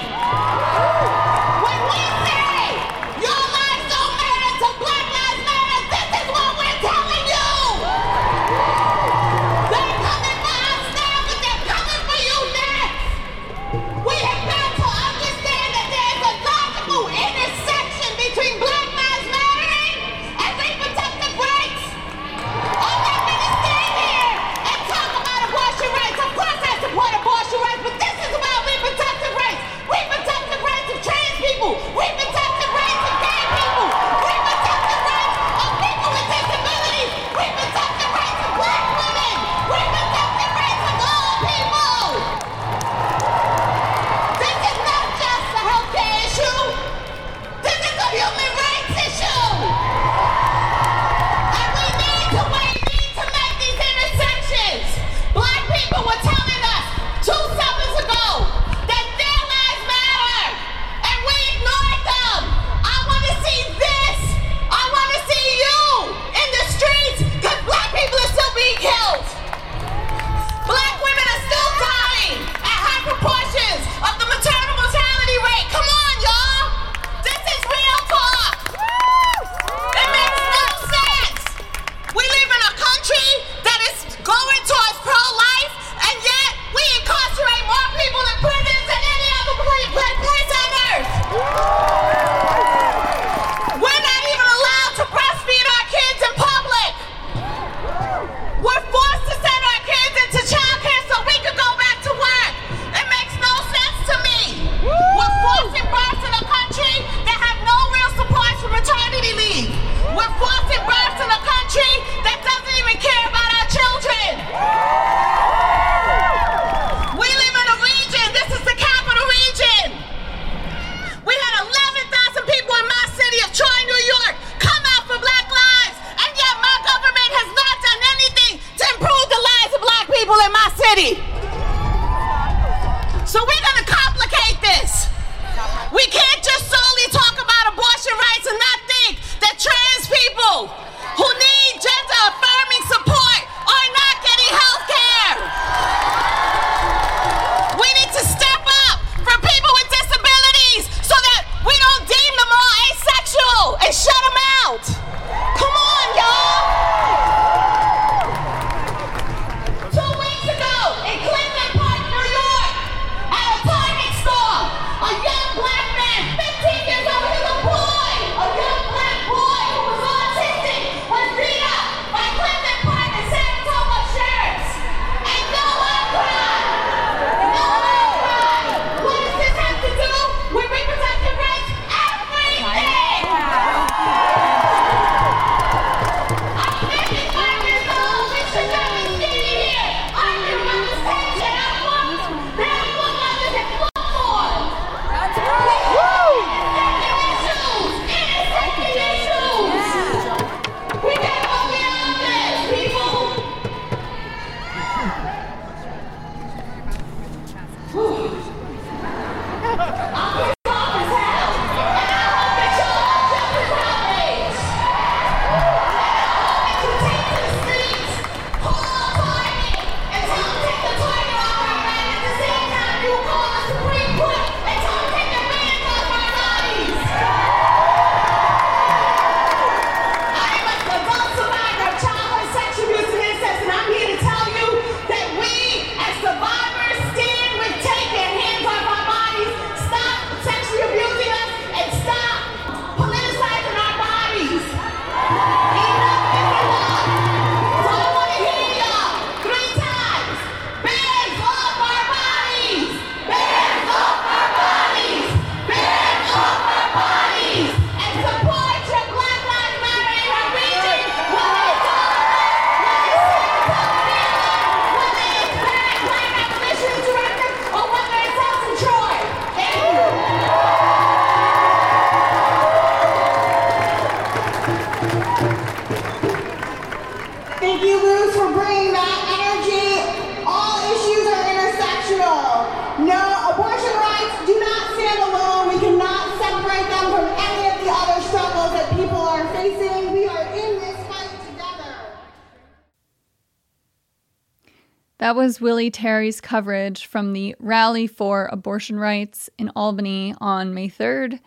[295.55, 301.39] Was Willie Terry's coverage from the Rally for Abortion Rights in Albany on May 3rd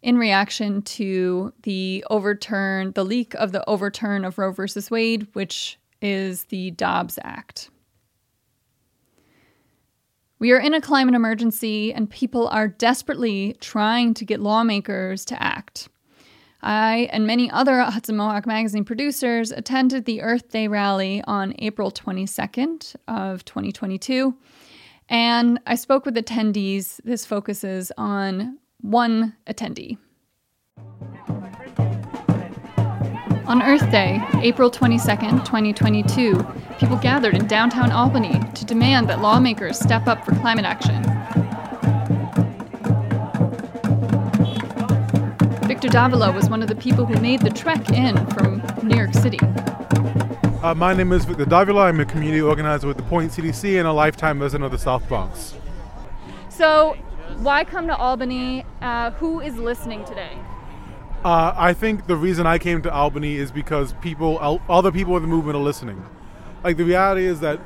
[0.00, 5.78] in reaction to the overturn, the leak of the overturn of Roe versus Wade, which
[6.00, 7.68] is the Dobbs Act.
[10.38, 15.42] We are in a climate emergency and people are desperately trying to get lawmakers to
[15.42, 15.90] act.
[16.62, 21.90] I and many other Hudson Mohawk Magazine producers attended the Earth Day rally on April
[21.90, 24.34] 22nd of 2022,
[25.08, 27.00] and I spoke with attendees.
[27.04, 29.96] This focuses on one attendee.
[33.46, 36.46] On Earth Day, April 22nd, 2022,
[36.78, 41.02] people gathered in downtown Albany to demand that lawmakers step up for climate action.
[45.80, 49.14] Victor Davila was one of the people who made the trek in from New York
[49.14, 49.38] City.
[50.62, 51.86] Uh, my name is Victor Davila.
[51.86, 55.08] I'm a community organizer with the Point CDC and a lifetime resident of the South
[55.08, 55.54] Bronx.
[56.50, 56.98] So,
[57.38, 58.66] why come to Albany?
[58.82, 60.36] Uh, who is listening today?
[61.24, 65.22] Uh, I think the reason I came to Albany is because people, other people in
[65.22, 66.04] the movement are listening.
[66.62, 67.58] Like the reality is that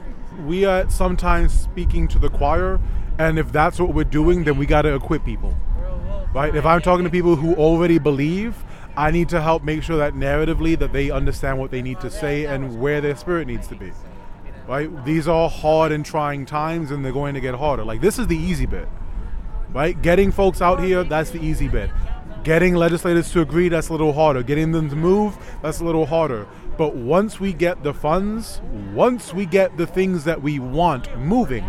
[0.47, 2.79] we are sometimes speaking to the choir,
[3.19, 5.57] and if that's what we're doing, then we got to equip people,
[6.35, 6.55] right?
[6.55, 8.57] If I'm talking to people who already believe,
[8.97, 12.11] I need to help make sure that narratively that they understand what they need to
[12.11, 13.93] say and where their spirit needs to be.
[14.69, 15.05] Right?
[15.05, 17.85] These are hard and trying times, and they're going to get harder.
[17.85, 18.89] Like this is the easy bit,
[19.73, 20.01] right?
[20.01, 21.91] Getting folks out here, that's the easy bit.
[22.43, 24.43] Getting legislators to agree, that's a little harder.
[24.43, 26.47] Getting them to move, that's a little harder.
[26.77, 28.61] But once we get the funds,
[28.93, 31.65] once we get the things that we want moving,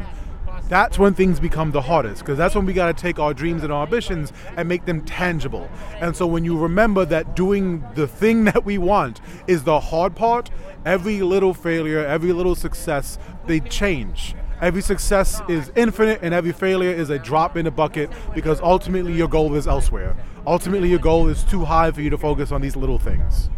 [0.67, 3.63] that's when things become the hardest because that's when we got to take our dreams
[3.63, 5.69] and our ambitions and make them tangible.
[5.99, 10.15] And so when you remember that doing the thing that we want is the hard
[10.15, 10.49] part,
[10.85, 14.35] every little failure, every little success, they change.
[14.61, 19.13] Every success is infinite and every failure is a drop in the bucket because ultimately
[19.13, 20.15] your goal is elsewhere.
[20.47, 23.49] Ultimately, your goal is too high for you to focus on these little things.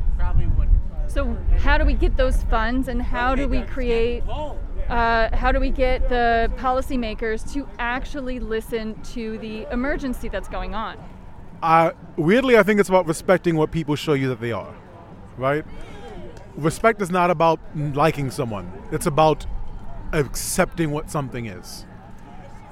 [1.08, 4.24] So, how do we get those funds and how do we create
[4.90, 10.74] Uh, how do we get the policymakers to actually listen to the emergency that's going
[10.74, 10.98] on?
[11.62, 14.74] Uh, weirdly, I think it's about respecting what people show you that they are,
[15.38, 15.66] right?
[16.56, 19.46] Respect is not about liking someone, it's about
[20.14, 21.86] accepting what something is.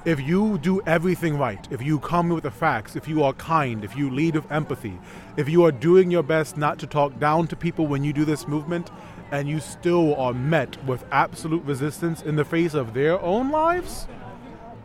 [0.06, 3.84] If you do everything right, if you come with the facts, if you are kind,
[3.84, 4.98] if you lead with empathy,
[5.36, 8.24] if you are doing your best not to talk down to people when you do
[8.24, 8.90] this movement,
[9.30, 14.06] and you still are met with absolute resistance in the face of their own lives,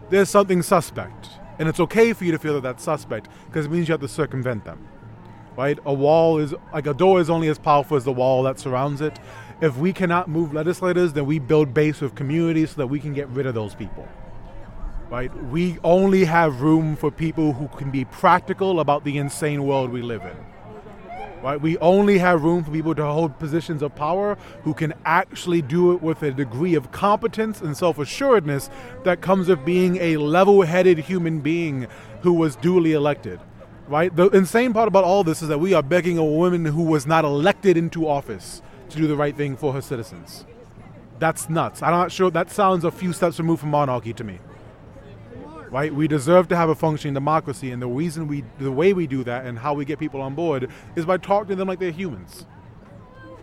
[0.09, 1.29] there's something suspect.
[1.59, 4.01] And it's okay for you to feel that that's suspect because it means you have
[4.01, 4.87] to circumvent them.
[5.55, 5.77] Right?
[5.85, 9.01] A wall is like a door is only as powerful as the wall that surrounds
[9.01, 9.19] it.
[9.61, 13.13] If we cannot move legislators, then we build base with communities so that we can
[13.13, 14.07] get rid of those people.
[15.09, 15.31] Right?
[15.49, 20.01] We only have room for people who can be practical about the insane world we
[20.01, 20.50] live in.
[21.41, 21.59] Right?
[21.59, 25.91] We only have room for people to hold positions of power who can actually do
[25.91, 28.69] it with a degree of competence and self assuredness
[29.03, 31.87] that comes of being a level headed human being
[32.21, 33.39] who was duly elected.
[33.87, 34.15] Right?
[34.15, 37.07] The insane part about all this is that we are begging a woman who was
[37.07, 40.45] not elected into office to do the right thing for her citizens.
[41.17, 41.81] That's nuts.
[41.81, 44.39] I'm not sure that sounds a few steps removed from monarchy to me
[45.71, 45.93] right?
[45.95, 49.23] We deserve to have a functioning democracy, and the reason we, the way we do
[49.23, 51.91] that, and how we get people on board is by talking to them like they're
[51.91, 52.45] humans,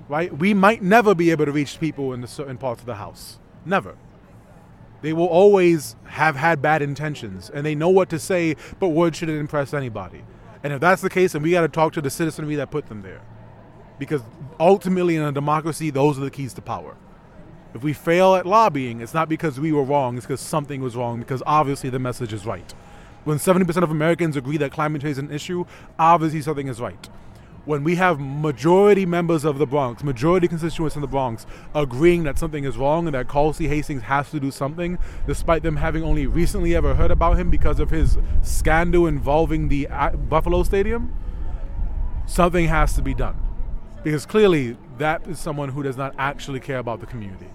[0.08, 0.36] right?
[0.36, 3.38] We might never be able to reach people in the certain parts of the house,
[3.64, 3.96] never.
[5.00, 9.16] They will always have had bad intentions, and they know what to say, but words
[9.16, 10.22] shouldn't impress anybody.
[10.62, 12.88] And if that's the case, then we got to talk to the citizenry that put
[12.88, 13.22] them there,
[13.98, 14.20] because
[14.60, 16.96] ultimately, in a democracy, those are the keys to power.
[17.74, 20.96] If we fail at lobbying, it's not because we were wrong, it's because something was
[20.96, 22.72] wrong, because obviously the message is right.
[23.24, 25.66] When 70% of Americans agree that climate change is an issue,
[25.98, 27.08] obviously something is right.
[27.66, 31.44] When we have majority members of the Bronx, majority constituents in the Bronx,
[31.74, 34.96] agreeing that something is wrong and that Carl Heastie has to do something,
[35.26, 39.86] despite them having only recently ever heard about him because of his scandal involving the
[39.88, 41.14] uh, Buffalo Stadium,
[42.24, 43.36] something has to be done.
[44.02, 47.48] Because clearly, that is someone who does not actually care about the community.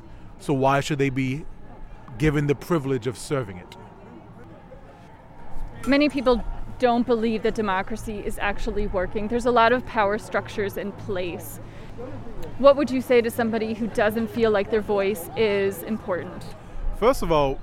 [0.43, 1.45] So why should they be
[2.17, 3.77] given the privilege of serving it?
[5.87, 6.43] Many people
[6.79, 9.29] don't believe that democracy is actually working.
[9.29, 11.61] There's a lot of power structures in place.
[12.57, 16.43] What would you say to somebody who doesn't feel like their voice is important?
[16.99, 17.57] First of all,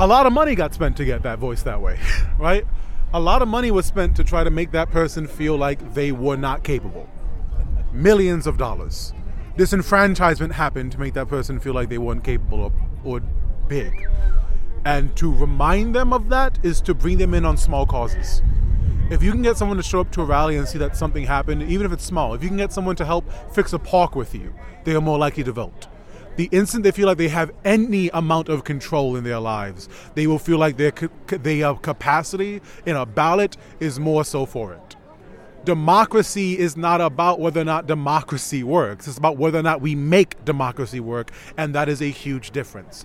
[0.00, 2.00] a lot of money got spent to get that voice that way,
[2.40, 2.66] right?
[3.14, 6.10] A lot of money was spent to try to make that person feel like they
[6.10, 7.08] were not capable.
[7.92, 9.12] Millions of dollars
[9.56, 12.72] disenfranchisement happened to make that person feel like they weren't capable or,
[13.04, 13.20] or
[13.68, 14.06] big.
[14.84, 18.42] And to remind them of that is to bring them in on small causes.
[19.10, 21.24] If you can get someone to show up to a rally and see that something
[21.24, 24.14] happened, even if it's small, if you can get someone to help fix a park
[24.14, 24.52] with you,
[24.84, 25.86] they are more likely to vote.
[26.36, 30.26] The instant they feel like they have any amount of control in their lives, they
[30.26, 30.92] will feel like their,
[31.28, 34.95] their capacity in a ballot is more so for it
[35.66, 39.06] democracy is not about whether or not democracy works.
[39.06, 43.04] It's about whether or not we make democracy work, and that is a huge difference.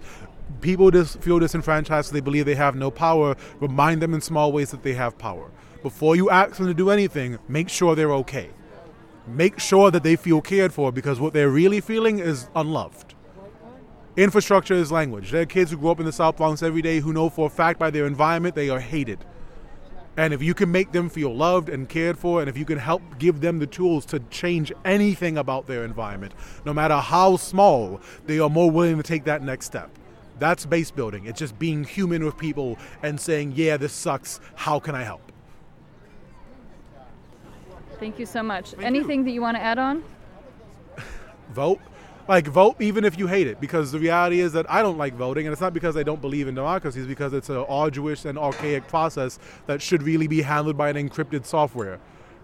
[0.62, 3.36] People feel disenfranchised, so they believe they have no power.
[3.60, 5.50] Remind them in small ways that they have power.
[5.82, 8.52] Before you ask them to do anything, make sure they're okay.
[9.28, 13.16] Make sure that they feel cared for because what they're really feeling is unloved.
[14.18, 15.32] Infrastructure is language.
[15.32, 17.48] There are kids who grow up in the South Bronx every day who know for
[17.48, 19.26] a fact by their environment they are hated.
[20.18, 22.78] And if you can make them feel loved and cared for, and if you can
[22.78, 26.34] help give them the tools to change anything about their environment,
[26.66, 29.90] no matter how small, they are more willing to take that next step.
[30.38, 31.26] That's base building.
[31.26, 34.40] It's just being human with people and saying, yeah, this sucks.
[34.56, 35.32] How can I help?
[38.00, 38.72] Thank you so much.
[38.72, 39.26] Thank Anything you.
[39.26, 40.04] that you want to add on?
[41.52, 41.80] Vote
[42.32, 43.60] like vote even if you hate it.
[43.60, 46.22] Because the reality is that I don't like voting and it's not because I don't
[46.22, 50.42] believe in democracy it's because it's an arduous and archaic process that should really be
[50.42, 52.00] handled by an encrypted software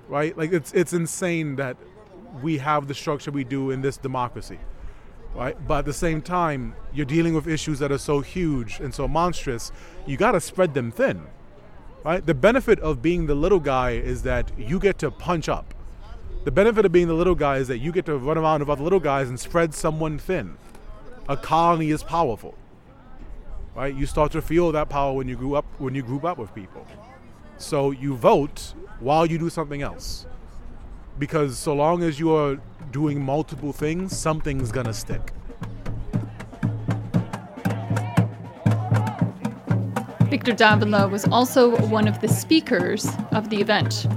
[0.10, 0.38] right?
[0.38, 1.78] Like it's it's insane that
[2.44, 4.60] we have the structure we do in this democracy
[5.34, 5.56] right?
[5.66, 9.08] But at the same time you're dealing with issues that are so huge and so
[9.08, 9.72] monstrous
[10.06, 11.26] you got to spread them thin
[12.04, 12.26] right?
[12.26, 15.74] The benefit of being the little guy is that you get to punch up
[16.44, 18.70] the benefit of being the little guy is that you get to run around with
[18.70, 20.58] other little guys and spread someone thin.
[21.30, 22.56] A colony is powerful.
[23.76, 23.94] Right?
[23.94, 26.54] You start to feel that power when you grew up when you group up with
[26.56, 26.86] people.
[27.58, 30.26] So you vote while you do something else.
[31.20, 32.58] Because so long as you are
[32.92, 35.34] doing multiple things, something's gonna stick.
[40.30, 44.08] Victor Davila was also one of the speakers of the event.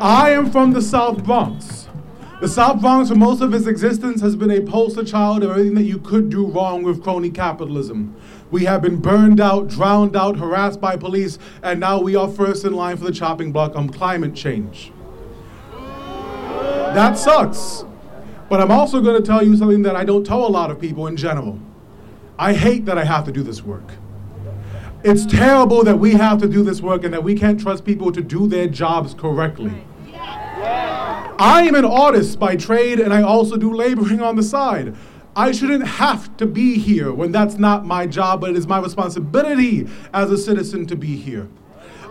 [0.00, 1.88] I am from the South Bronx.
[2.42, 5.74] The South Bronx, for most of its existence, has been a poster child of everything
[5.74, 8.14] that you could do wrong with crony capitalism.
[8.50, 12.66] We have been burned out, drowned out, harassed by police, and now we are first
[12.66, 14.92] in line for the chopping block on climate change.
[15.72, 17.86] That sucks.
[18.50, 20.78] But I'm also going to tell you something that I don't tell a lot of
[20.78, 21.58] people in general.
[22.38, 23.94] I hate that I have to do this work.
[25.08, 28.10] It's terrible that we have to do this work and that we can't trust people
[28.10, 29.70] to do their jobs correctly.
[31.38, 34.96] I am an artist by trade and I also do laboring on the side.
[35.36, 38.80] I shouldn't have to be here when that's not my job, but it is my
[38.80, 41.48] responsibility as a citizen to be here.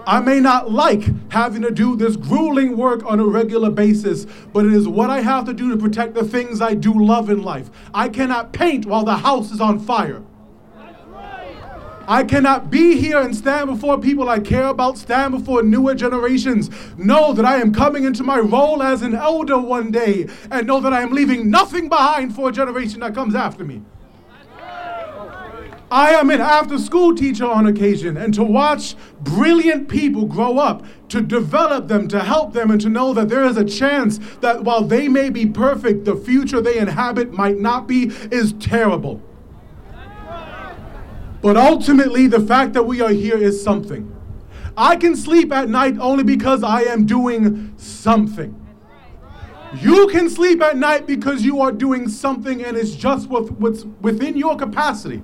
[0.08, 4.66] I may not like having to do this grueling work on a regular basis, but
[4.66, 7.44] it is what I have to do to protect the things I do love in
[7.44, 7.70] life.
[7.94, 10.24] I cannot paint while the house is on fire.
[12.08, 16.70] I cannot be here and stand before people I care about, stand before newer generations,
[16.98, 20.80] know that I am coming into my role as an elder one day, and know
[20.82, 23.82] that I am leaving nothing behind for a generation that comes after me.
[25.92, 30.84] I am an after school teacher on occasion, and to watch brilliant people grow up,
[31.10, 34.64] to develop them, to help them, and to know that there is a chance that
[34.64, 39.22] while they may be perfect, the future they inhabit might not be, is terrible.
[41.46, 44.12] But ultimately, the fact that we are here is something.
[44.76, 48.60] I can sleep at night only because I am doing something.
[49.80, 54.36] You can sleep at night because you are doing something and it's just what's within
[54.36, 55.22] your capacity.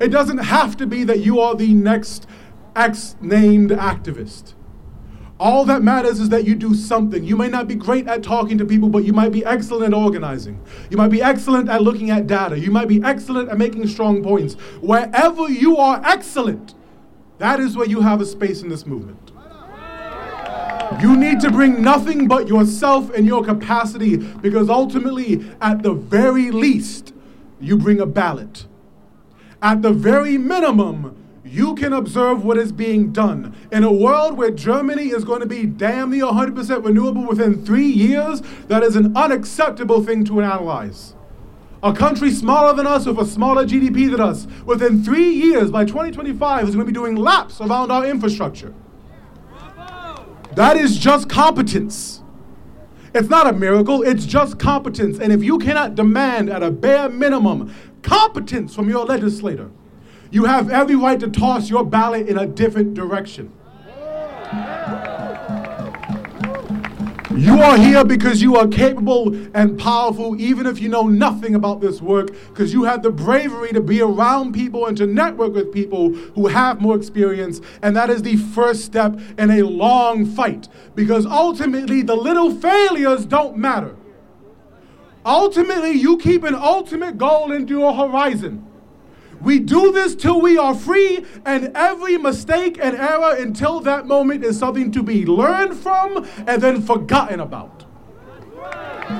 [0.00, 2.26] It doesn't have to be that you are the next
[2.74, 4.54] X named activist.
[5.42, 7.24] All that matters is that you do something.
[7.24, 10.00] You may not be great at talking to people, but you might be excellent at
[10.00, 10.60] organizing.
[10.88, 12.56] You might be excellent at looking at data.
[12.56, 14.54] You might be excellent at making strong points.
[14.80, 16.74] Wherever you are excellent,
[17.38, 19.32] that is where you have a space in this movement.
[21.00, 26.52] You need to bring nothing but yourself and your capacity because ultimately, at the very
[26.52, 27.14] least,
[27.60, 28.66] you bring a ballot.
[29.60, 31.16] At the very minimum,
[31.52, 33.54] you can observe what is being done.
[33.70, 37.86] In a world where Germany is going to be damn near 100% renewable within three
[37.86, 41.14] years, that is an unacceptable thing to analyze.
[41.82, 45.84] A country smaller than us with a smaller GDP than us, within three years, by
[45.84, 48.72] 2025, is going to be doing laps around our infrastructure.
[50.54, 52.22] That is just competence.
[53.14, 55.18] It's not a miracle, it's just competence.
[55.18, 59.70] And if you cannot demand at a bare minimum competence from your legislator,
[60.32, 63.52] you have every right to toss your ballot in a different direction.
[67.36, 71.80] You are here because you are capable and powerful, even if you know nothing about
[71.80, 75.72] this work, because you have the bravery to be around people and to network with
[75.72, 77.60] people who have more experience.
[77.82, 83.26] And that is the first step in a long fight, because ultimately the little failures
[83.26, 83.96] don't matter.
[85.24, 88.66] Ultimately, you keep an ultimate goal into your horizon.
[89.42, 94.44] We do this till we are free, and every mistake and error until that moment
[94.44, 97.84] is something to be learned from and then forgotten about.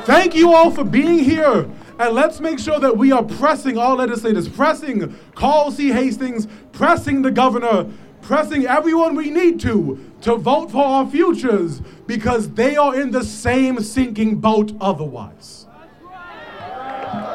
[0.04, 1.68] Thank you all for being here.
[1.98, 7.30] And let's make sure that we are pressing all legislators, pressing Carl Heastie, pressing the
[7.30, 7.86] governor,
[8.22, 13.24] pressing everyone we need to to vote for our futures because they are in the
[13.24, 15.66] same sinking boat otherwise.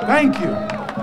[0.02, 0.97] Thank you.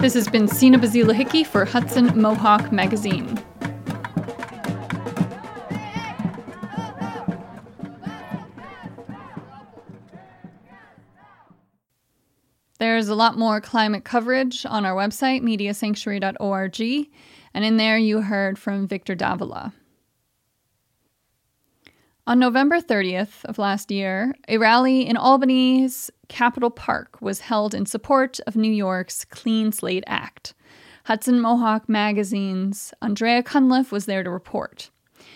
[0.00, 3.38] This has been Sina Bazila Hickey for Hudson Mohawk Magazine.
[12.78, 17.10] There's a lot more climate coverage on our website, mediasanctuary.org,
[17.52, 19.74] and in there you heard from Victor Davila.
[22.26, 27.86] On November 30th of last year, a rally in Albany's Capitol Park was held in
[27.86, 30.52] support of New York's Clean Slate Act.
[31.04, 34.90] Hudson Mohawk Magazine's Andrea Cunliffe was there to report.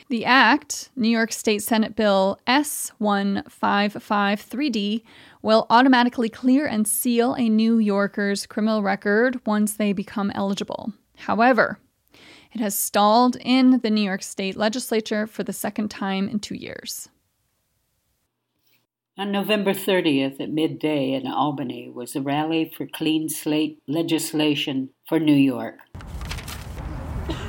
[0.09, 5.03] The act, New York State Senate Bill S1553D,
[5.41, 10.93] will automatically clear and seal a New Yorker's criminal record once they become eligible.
[11.17, 11.79] However,
[12.55, 16.55] it has stalled in the New York State legislature for the second time in two
[16.55, 17.09] years.
[19.19, 25.19] On November 30th at midday in Albany was a rally for clean slate legislation for
[25.19, 25.79] New York.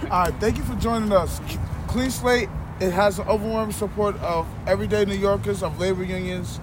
[0.04, 1.40] All right, thank you for joining us.
[1.88, 2.50] Clean Slate,
[2.80, 6.60] it has the overwhelming support of everyday New Yorkers, of labor unions,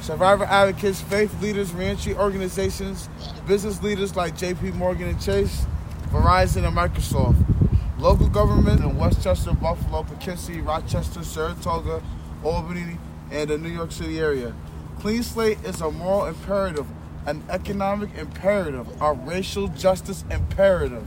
[0.00, 3.08] survivor advocates, faith leaders, reentry organizations,
[3.46, 5.66] business leaders like JP Morgan and Chase,
[6.10, 7.53] Verizon and Microsoft.
[7.98, 12.02] Local government in Westchester, Buffalo, Poughkeepsie, Rochester, Saratoga,
[12.42, 12.98] Albany,
[13.30, 14.54] and the New York City area.
[14.98, 16.86] Clean slate is a moral imperative,
[17.26, 21.06] an economic imperative, a racial justice imperative.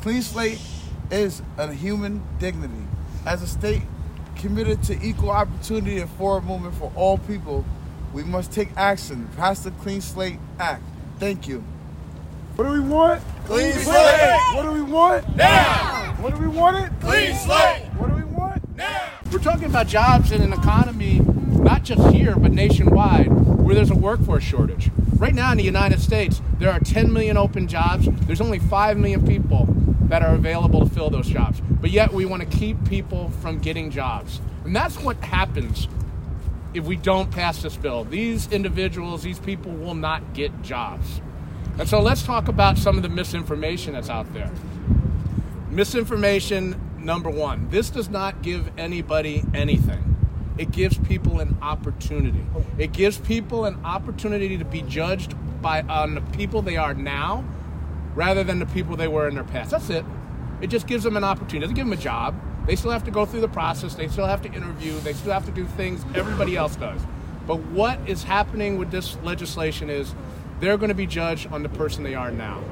[0.00, 0.60] Clean slate
[1.10, 2.86] is a human dignity.
[3.26, 3.82] As a state
[4.36, 7.64] committed to equal opportunity and forward movement for all people,
[8.12, 9.28] we must take action.
[9.36, 10.82] Pass the Clean Slate Act.
[11.18, 11.64] Thank you.
[12.54, 13.22] What do we want?
[13.46, 14.40] Clean slate.
[14.54, 15.36] What do we want?
[15.36, 15.93] Now.
[16.24, 16.90] What do we want it?
[17.02, 17.82] Clean slate.
[17.98, 18.76] What do we want?
[18.78, 19.10] Now.
[19.30, 23.94] We're talking about jobs in an economy, not just here, but nationwide, where there's a
[23.94, 24.90] workforce shortage.
[25.18, 28.08] Right now in the United States, there are 10 million open jobs.
[28.26, 29.66] There's only 5 million people
[30.08, 31.60] that are available to fill those jobs.
[31.60, 34.40] But yet we want to keep people from getting jobs.
[34.64, 35.88] And that's what happens
[36.72, 38.04] if we don't pass this bill.
[38.04, 41.20] These individuals, these people will not get jobs.
[41.78, 44.50] And so let's talk about some of the misinformation that's out there.
[45.74, 50.16] Misinformation number one this does not give anybody anything.
[50.56, 52.46] It gives people an opportunity.
[52.78, 57.44] It gives people an opportunity to be judged by on the people they are now
[58.14, 59.72] rather than the people they were in their past.
[59.72, 60.04] That's it.
[60.60, 61.56] It just gives them an opportunity.
[61.56, 62.40] It doesn't give them a job.
[62.68, 63.96] They still have to go through the process.
[63.96, 65.00] They still have to interview.
[65.00, 67.00] They still have to do things everybody else does.
[67.48, 70.14] But what is happening with this legislation is
[70.60, 72.62] they're going to be judged on the person they are now.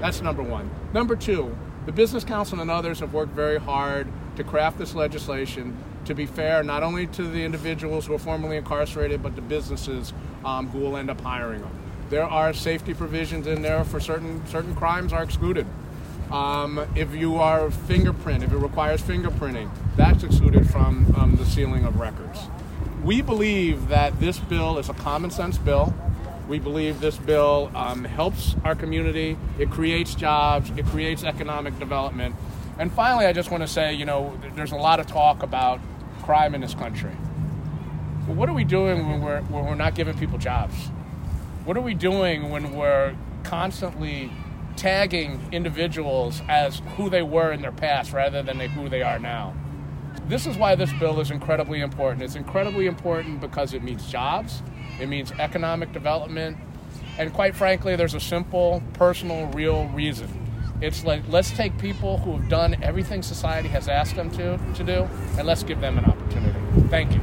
[0.00, 0.70] That's number one.
[0.92, 1.56] Number two,
[1.86, 4.06] the Business Council and others have worked very hard
[4.36, 8.56] to craft this legislation to be fair not only to the individuals who are formerly
[8.56, 10.12] incarcerated, but the businesses
[10.44, 11.70] um, who will end up hiring them.
[12.08, 15.66] There are safety provisions in there for certain certain crimes are excluded.
[16.30, 21.84] Um, if you are fingerprint, if it requires fingerprinting, that's excluded from um, the sealing
[21.84, 22.40] of records.
[23.04, 25.94] We believe that this bill is a common sense bill.
[26.50, 29.38] We believe this bill um, helps our community.
[29.60, 30.68] It creates jobs.
[30.76, 32.34] It creates economic development.
[32.76, 35.78] And finally, I just want to say, you know, there's a lot of talk about
[36.22, 37.12] crime in this country.
[38.26, 40.74] But what are we doing when we're, when we're not giving people jobs?
[41.64, 44.32] What are we doing when we're constantly
[44.74, 49.54] tagging individuals as who they were in their past rather than who they are now?
[50.26, 52.24] This is why this bill is incredibly important.
[52.24, 54.64] It's incredibly important because it means jobs,
[55.00, 56.56] it means economic development,
[57.18, 60.28] and quite frankly, there's a simple, personal, real reason.
[60.80, 64.84] It's like let's take people who have done everything society has asked them to, to
[64.84, 66.58] do, and let's give them an opportunity.
[66.88, 67.20] Thank you.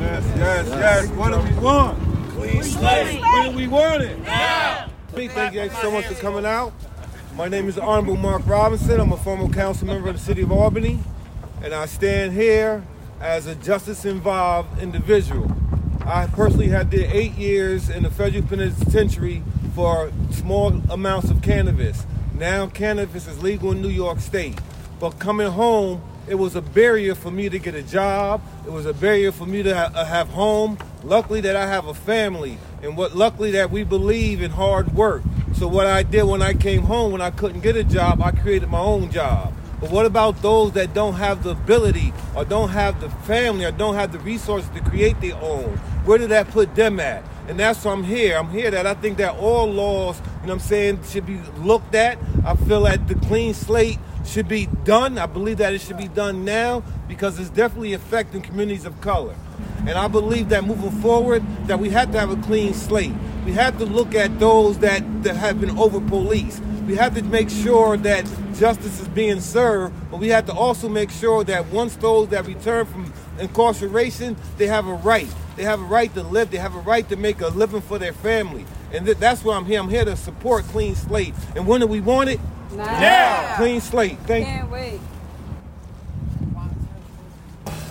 [0.00, 1.08] Yes, yes, yes.
[1.10, 1.98] What do we want?
[2.30, 3.20] Clean slate.
[3.22, 4.22] When do we want it?
[4.22, 4.90] Now.
[5.12, 6.74] Thank you so much for coming out.
[7.34, 9.00] My name is Honorable Mark Robinson.
[9.00, 10.98] I'm a former council member of the city of Albany,
[11.62, 12.84] and I stand here
[13.20, 15.50] as a justice-involved individual.
[16.06, 19.42] I personally had did eight years in the federal penitentiary
[19.74, 22.06] for small amounts of cannabis.
[22.32, 24.60] Now cannabis is legal in New York State.
[25.00, 28.40] But coming home, it was a barrier for me to get a job.
[28.64, 30.78] It was a barrier for me to ha- uh, have home.
[31.02, 35.22] Luckily that I have a family, and what luckily that we believe in hard work.
[35.54, 38.30] So what I did when I came home, when I couldn't get a job, I
[38.30, 39.55] created my own job.
[39.80, 43.70] But what about those that don't have the ability, or don't have the family, or
[43.70, 45.76] don't have the resources to create their own?
[46.06, 47.24] Where did that put them at?
[47.48, 48.38] And that's why I'm here.
[48.38, 51.40] I'm here that I think that all laws, you know what I'm saying, should be
[51.58, 52.18] looked at.
[52.44, 55.18] I feel that the clean slate should be done.
[55.18, 59.36] I believe that it should be done now because it's definitely affecting communities of color.
[59.80, 63.12] And I believe that moving forward, that we have to have a clean slate.
[63.44, 66.62] We have to look at those that, that have been over policed.
[66.86, 68.24] We have to make sure that
[68.54, 72.46] justice is being served, but we have to also make sure that once those that
[72.46, 75.26] return from incarceration, they have a right.
[75.56, 76.52] They have a right to live.
[76.52, 78.64] They have a right to make a living for their family.
[78.92, 79.80] And th- that's why I'm here.
[79.80, 81.34] I'm here to support Clean Slate.
[81.56, 82.38] And when do we want it?
[82.70, 82.84] Now.
[83.00, 83.56] Now.
[83.56, 84.18] Clean Slate.
[84.20, 84.72] Thank Can't you.
[84.72, 85.00] wait.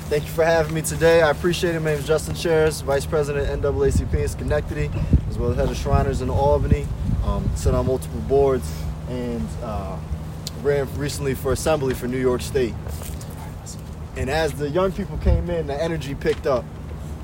[0.08, 1.22] Thank you for having me today.
[1.22, 1.82] I appreciate it.
[1.82, 4.90] My name is Justin Chairs, Vice President NAACP in Schenectady,
[5.28, 6.88] as well as head of Shriners in Albany.
[7.26, 8.72] Um, sit on multiple boards
[9.10, 9.98] and uh,
[10.62, 12.74] ran recently for Assembly for New York State.
[14.18, 16.64] And as the young people came in, the energy picked up.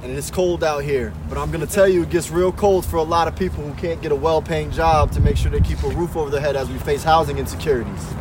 [0.04, 1.14] And it's cold out here.
[1.30, 3.74] But I'm to tell you, it gets real cold for a lot of people who
[3.76, 6.42] can't get a well paying job to make sure they keep a roof over their
[6.42, 8.12] head as we face housing insecurities.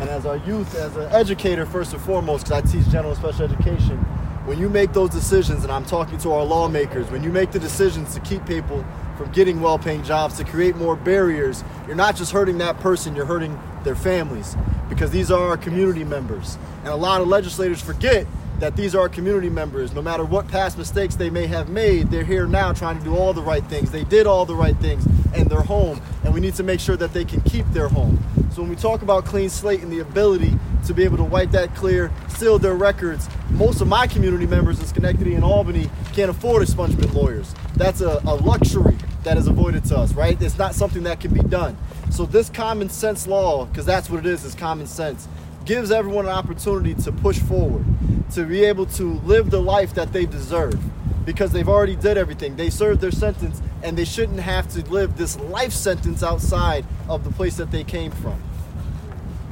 [0.00, 3.44] And as our youth, as an educator, first and foremost, because I teach general special
[3.44, 3.98] education,
[4.46, 7.60] when you make those decisions, and I'm talking to our lawmakers, when you make the
[7.60, 8.84] decisions to keep people
[9.22, 13.14] from getting well paying jobs, to create more barriers, you're not just hurting that person,
[13.14, 14.56] you're hurting their families
[14.88, 16.58] because these are our community members.
[16.80, 18.26] And a lot of legislators forget
[18.58, 19.92] that these are our community members.
[19.92, 23.16] No matter what past mistakes they may have made, they're here now trying to do
[23.16, 23.92] all the right things.
[23.92, 26.96] They did all the right things in their home, and we need to make sure
[26.96, 28.18] that they can keep their home.
[28.52, 31.52] So when we talk about clean slate and the ability to be able to wipe
[31.52, 33.28] that clear, seal their records.
[33.50, 37.54] Most of my community members in Schenectady and Albany can't afford expungement lawyers.
[37.76, 40.40] That's a, a luxury that is avoided to us, right?
[40.40, 41.76] It's not something that can be done.
[42.10, 45.28] So this common sense law, because that's what it is, is common sense,
[45.64, 47.84] gives everyone an opportunity to push forward,
[48.32, 50.80] to be able to live the life that they deserve
[51.24, 52.56] because they've already did everything.
[52.56, 57.24] They served their sentence and they shouldn't have to live this life sentence outside of
[57.24, 58.40] the place that they came from.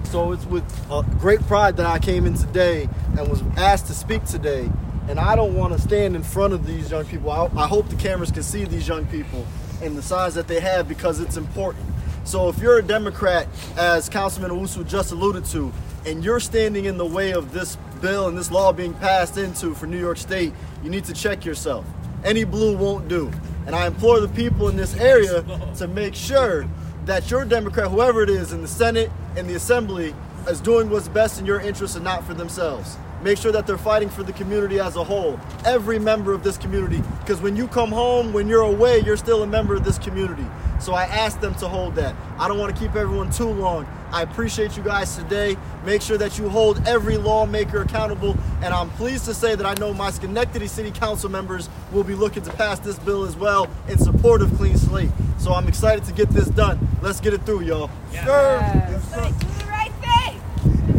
[0.04, 3.94] So it's with uh, great pride that I came in today and was asked to
[3.94, 4.70] speak today.
[5.08, 7.30] And I don't want to stand in front of these young people.
[7.30, 9.46] I, I hope the cameras can see these young people
[9.82, 11.86] and the size that they have because it's important.
[12.24, 15.72] So if you're a Democrat, as Councilman Owusu just alluded to,
[16.06, 19.74] and you're standing in the way of this bill and this law being passed into
[19.74, 20.52] for New York State,
[20.82, 21.84] you need to check yourself.
[22.24, 23.30] Any blue won't do.
[23.66, 25.42] And I implore the people in this area
[25.76, 26.66] to make sure
[27.06, 30.14] that your Democrat, whoever it is in the Senate and the Assembly,
[30.48, 32.96] is doing what's best in your interest and not for themselves.
[33.22, 36.56] Make sure that they're fighting for the community as a whole, every member of this
[36.56, 37.02] community.
[37.20, 40.46] Because when you come home, when you're away, you're still a member of this community.
[40.80, 42.14] So I ask them to hold that.
[42.38, 43.86] I don't want to keep everyone too long.
[44.12, 45.56] I appreciate you guys today.
[45.84, 48.36] Make sure that you hold every lawmaker accountable.
[48.62, 52.14] And I'm pleased to say that I know my Schenectady City Council members will be
[52.14, 55.10] looking to pass this bill as well in support of Clean Slate.
[55.38, 56.88] So I'm excited to get this done.
[57.02, 57.90] Let's get it through, y'all.
[58.10, 58.58] Yes, sir.
[58.90, 59.30] Yes, sir.
[59.38, 60.40] Do the right thing.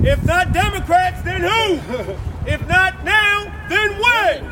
[0.04, 2.16] If not Democrats, then who?
[2.48, 4.44] if not now, then when?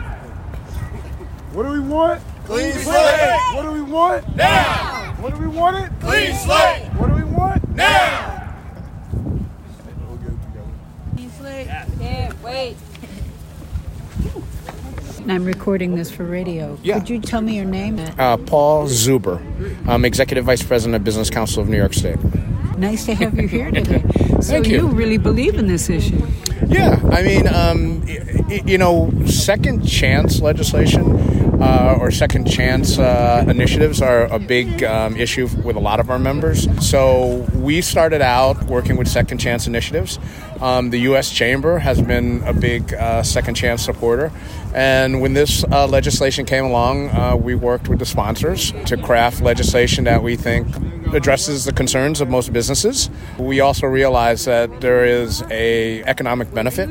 [1.54, 2.22] What do we want?
[2.46, 3.56] Clean slate.
[3.56, 4.36] What do we want?
[4.36, 5.16] Now.
[5.20, 5.92] What do we want it?
[6.00, 6.86] Clean slate.
[6.94, 7.68] What do we want?
[7.76, 8.40] Now.
[12.00, 12.78] Can't wait.
[15.20, 16.78] And I'm recording this for radio.
[16.82, 17.00] Yeah.
[17.00, 18.00] Could you tell me your name?
[18.18, 19.40] Uh, Paul Zuber.
[19.88, 22.18] I'm Executive Vice President of Business Council of New York State.
[22.80, 24.04] Nice to have you here today.
[24.42, 24.88] So Thank you.
[24.88, 26.26] really believe in this issue?
[26.68, 28.06] Yeah, I mean, um,
[28.66, 31.20] you know, second chance legislation
[31.62, 36.10] uh, or second chance uh, initiatives are a big um, issue with a lot of
[36.10, 36.68] our members.
[36.88, 40.18] So we started out working with second chance initiatives.
[40.62, 41.30] Um, the U.S.
[41.30, 44.32] Chamber has been a big uh, second chance supporter.
[44.74, 49.42] And when this uh, legislation came along, uh, we worked with the sponsors to craft
[49.42, 50.68] legislation that we think
[51.14, 53.10] addresses the concerns of most businesses.
[53.38, 56.90] We also realize that there is a economic benefit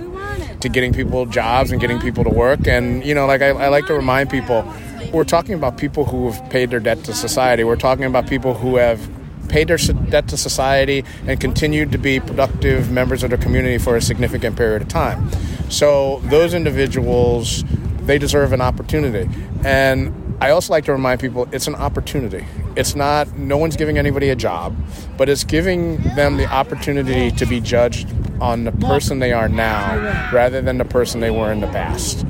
[0.60, 2.66] to getting people jobs and getting people to work.
[2.66, 4.70] And you know, like I, I like to remind people,
[5.12, 7.64] we're talking about people who have paid their debt to society.
[7.64, 9.08] We're talking about people who have
[9.48, 13.96] paid their debt to society and continued to be productive members of their community for
[13.96, 15.30] a significant period of time.
[15.70, 17.64] So those individuals,
[18.00, 19.28] they deserve an opportunity.
[19.64, 22.44] And I also like to remind people it's an opportunity.
[22.78, 24.72] It's not, no one's giving anybody a job,
[25.16, 28.08] but it's giving them the opportunity to be judged
[28.40, 32.24] on the person they are now rather than the person they were in the past.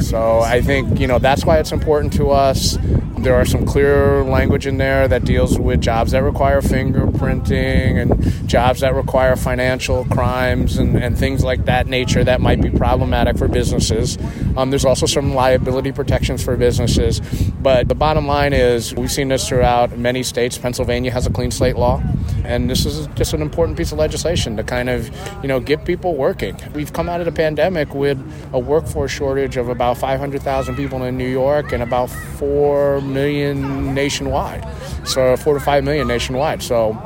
[0.00, 2.78] So I think, you know, that's why it's important to us.
[3.22, 8.48] There are some clear language in there that deals with jobs that require fingerprinting and
[8.48, 13.38] jobs that require financial crimes and, and things like that nature that might be problematic
[13.38, 14.18] for businesses.
[14.56, 17.20] Um, there's also some liability protections for businesses.
[17.60, 20.58] But the bottom line is we've seen this throughout many states.
[20.58, 22.02] Pennsylvania has a clean slate law.
[22.44, 25.10] And this is just an important piece of legislation to kind of,
[25.42, 26.56] you know, get people working.
[26.74, 28.18] We've come out of the pandemic with
[28.52, 34.66] a workforce shortage of about 500,000 people in New York and about 4 million nationwide.
[35.04, 36.62] So 4 to 5 million nationwide.
[36.62, 36.96] So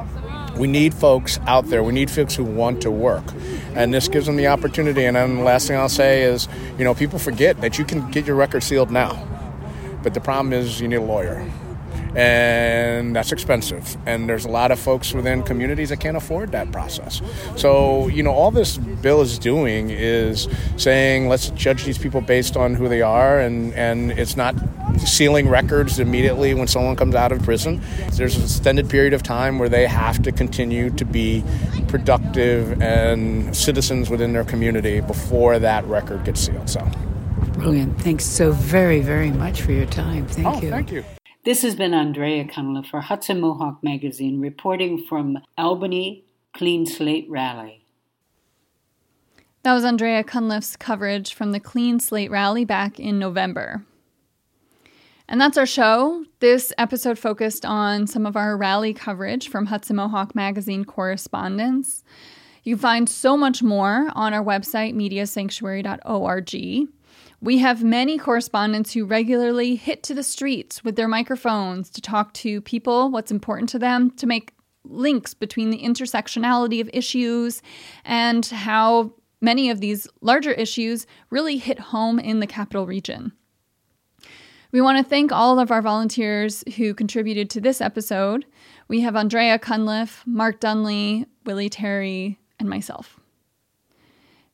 [0.56, 1.82] we need folks out there.
[1.82, 3.24] We need folks who want to work.
[3.74, 5.04] And this gives them the opportunity.
[5.04, 6.48] And then the last thing I'll say is,
[6.78, 9.22] you know, people forget that you can get your record sealed now.
[10.02, 11.46] But the problem is you need a lawyer.
[12.14, 13.98] And that's expensive.
[14.06, 17.20] And there's a lot of folks within communities that can't afford that process.
[17.56, 20.48] So, you know, all this bill is doing is
[20.78, 23.38] saying let's judge these people based on who they are.
[23.38, 24.54] And, and it's not
[24.98, 27.80] sealing records immediately when someone comes out of prison.
[28.12, 31.44] There's an extended period of time where they have to continue to be
[31.88, 36.68] productive and citizens within their community before that record gets sealed.
[36.68, 36.88] So,
[37.52, 38.00] Brilliant.
[38.00, 40.26] Thanks so very, very much for your time.
[40.26, 40.70] Thank oh, you.
[40.70, 41.04] thank you.
[41.44, 47.86] This has been Andrea Cunliffe for Hudson Mohawk Magazine reporting from Albany Clean Slate Rally.
[49.62, 53.84] That was Andrea Cunliffe's coverage from the Clean Slate Rally back in November.
[55.28, 56.24] And that's our show.
[56.38, 62.04] This episode focused on some of our rally coverage from Hudson Mohawk Magazine correspondents.
[62.62, 66.88] You can find so much more on our website, mediasanctuary.org.
[67.40, 72.32] We have many correspondents who regularly hit to the streets with their microphones to talk
[72.34, 74.52] to people, what's important to them, to make
[74.84, 77.62] links between the intersectionality of issues
[78.04, 83.32] and how many of these larger issues really hit home in the capital region.
[84.72, 88.46] We want to thank all of our volunteers who contributed to this episode.
[88.88, 93.20] We have Andrea Cunliffe, Mark Dunley, Willie Terry, and myself.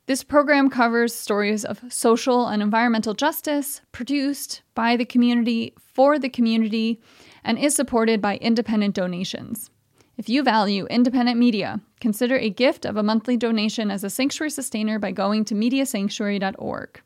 [0.07, 6.29] This program covers stories of social and environmental justice produced by the community for the
[6.29, 7.01] community
[7.45, 9.71] and is supported by independent donations.
[10.19, 14.51] If you value independent media, consider a gift of a monthly donation as a sanctuary
[14.51, 17.01] sustainer by going to mediasanctuary.org.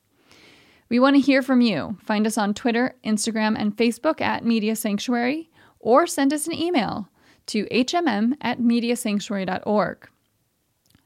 [0.88, 1.96] We want to hear from you.
[2.02, 7.08] Find us on Twitter, Instagram, and Facebook at Media Sanctuary, or send us an email
[7.46, 10.08] to hmm at mediasanctuary.org.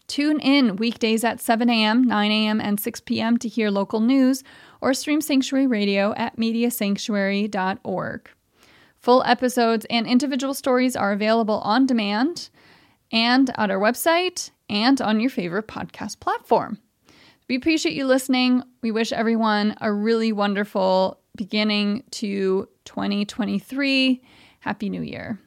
[0.07, 3.37] Tune in weekdays at 7 a.m., 9 a.m., and 6 p.m.
[3.39, 4.43] to hear local news
[4.81, 8.31] or stream Sanctuary Radio at mediasanctuary.org.
[8.99, 12.51] Full episodes and individual stories are available on demand
[13.12, 16.78] and at our website and on your favorite podcast platform.
[17.51, 18.62] We appreciate you listening.
[18.80, 24.22] We wish everyone a really wonderful beginning to 2023.
[24.61, 25.40] Happy New Year.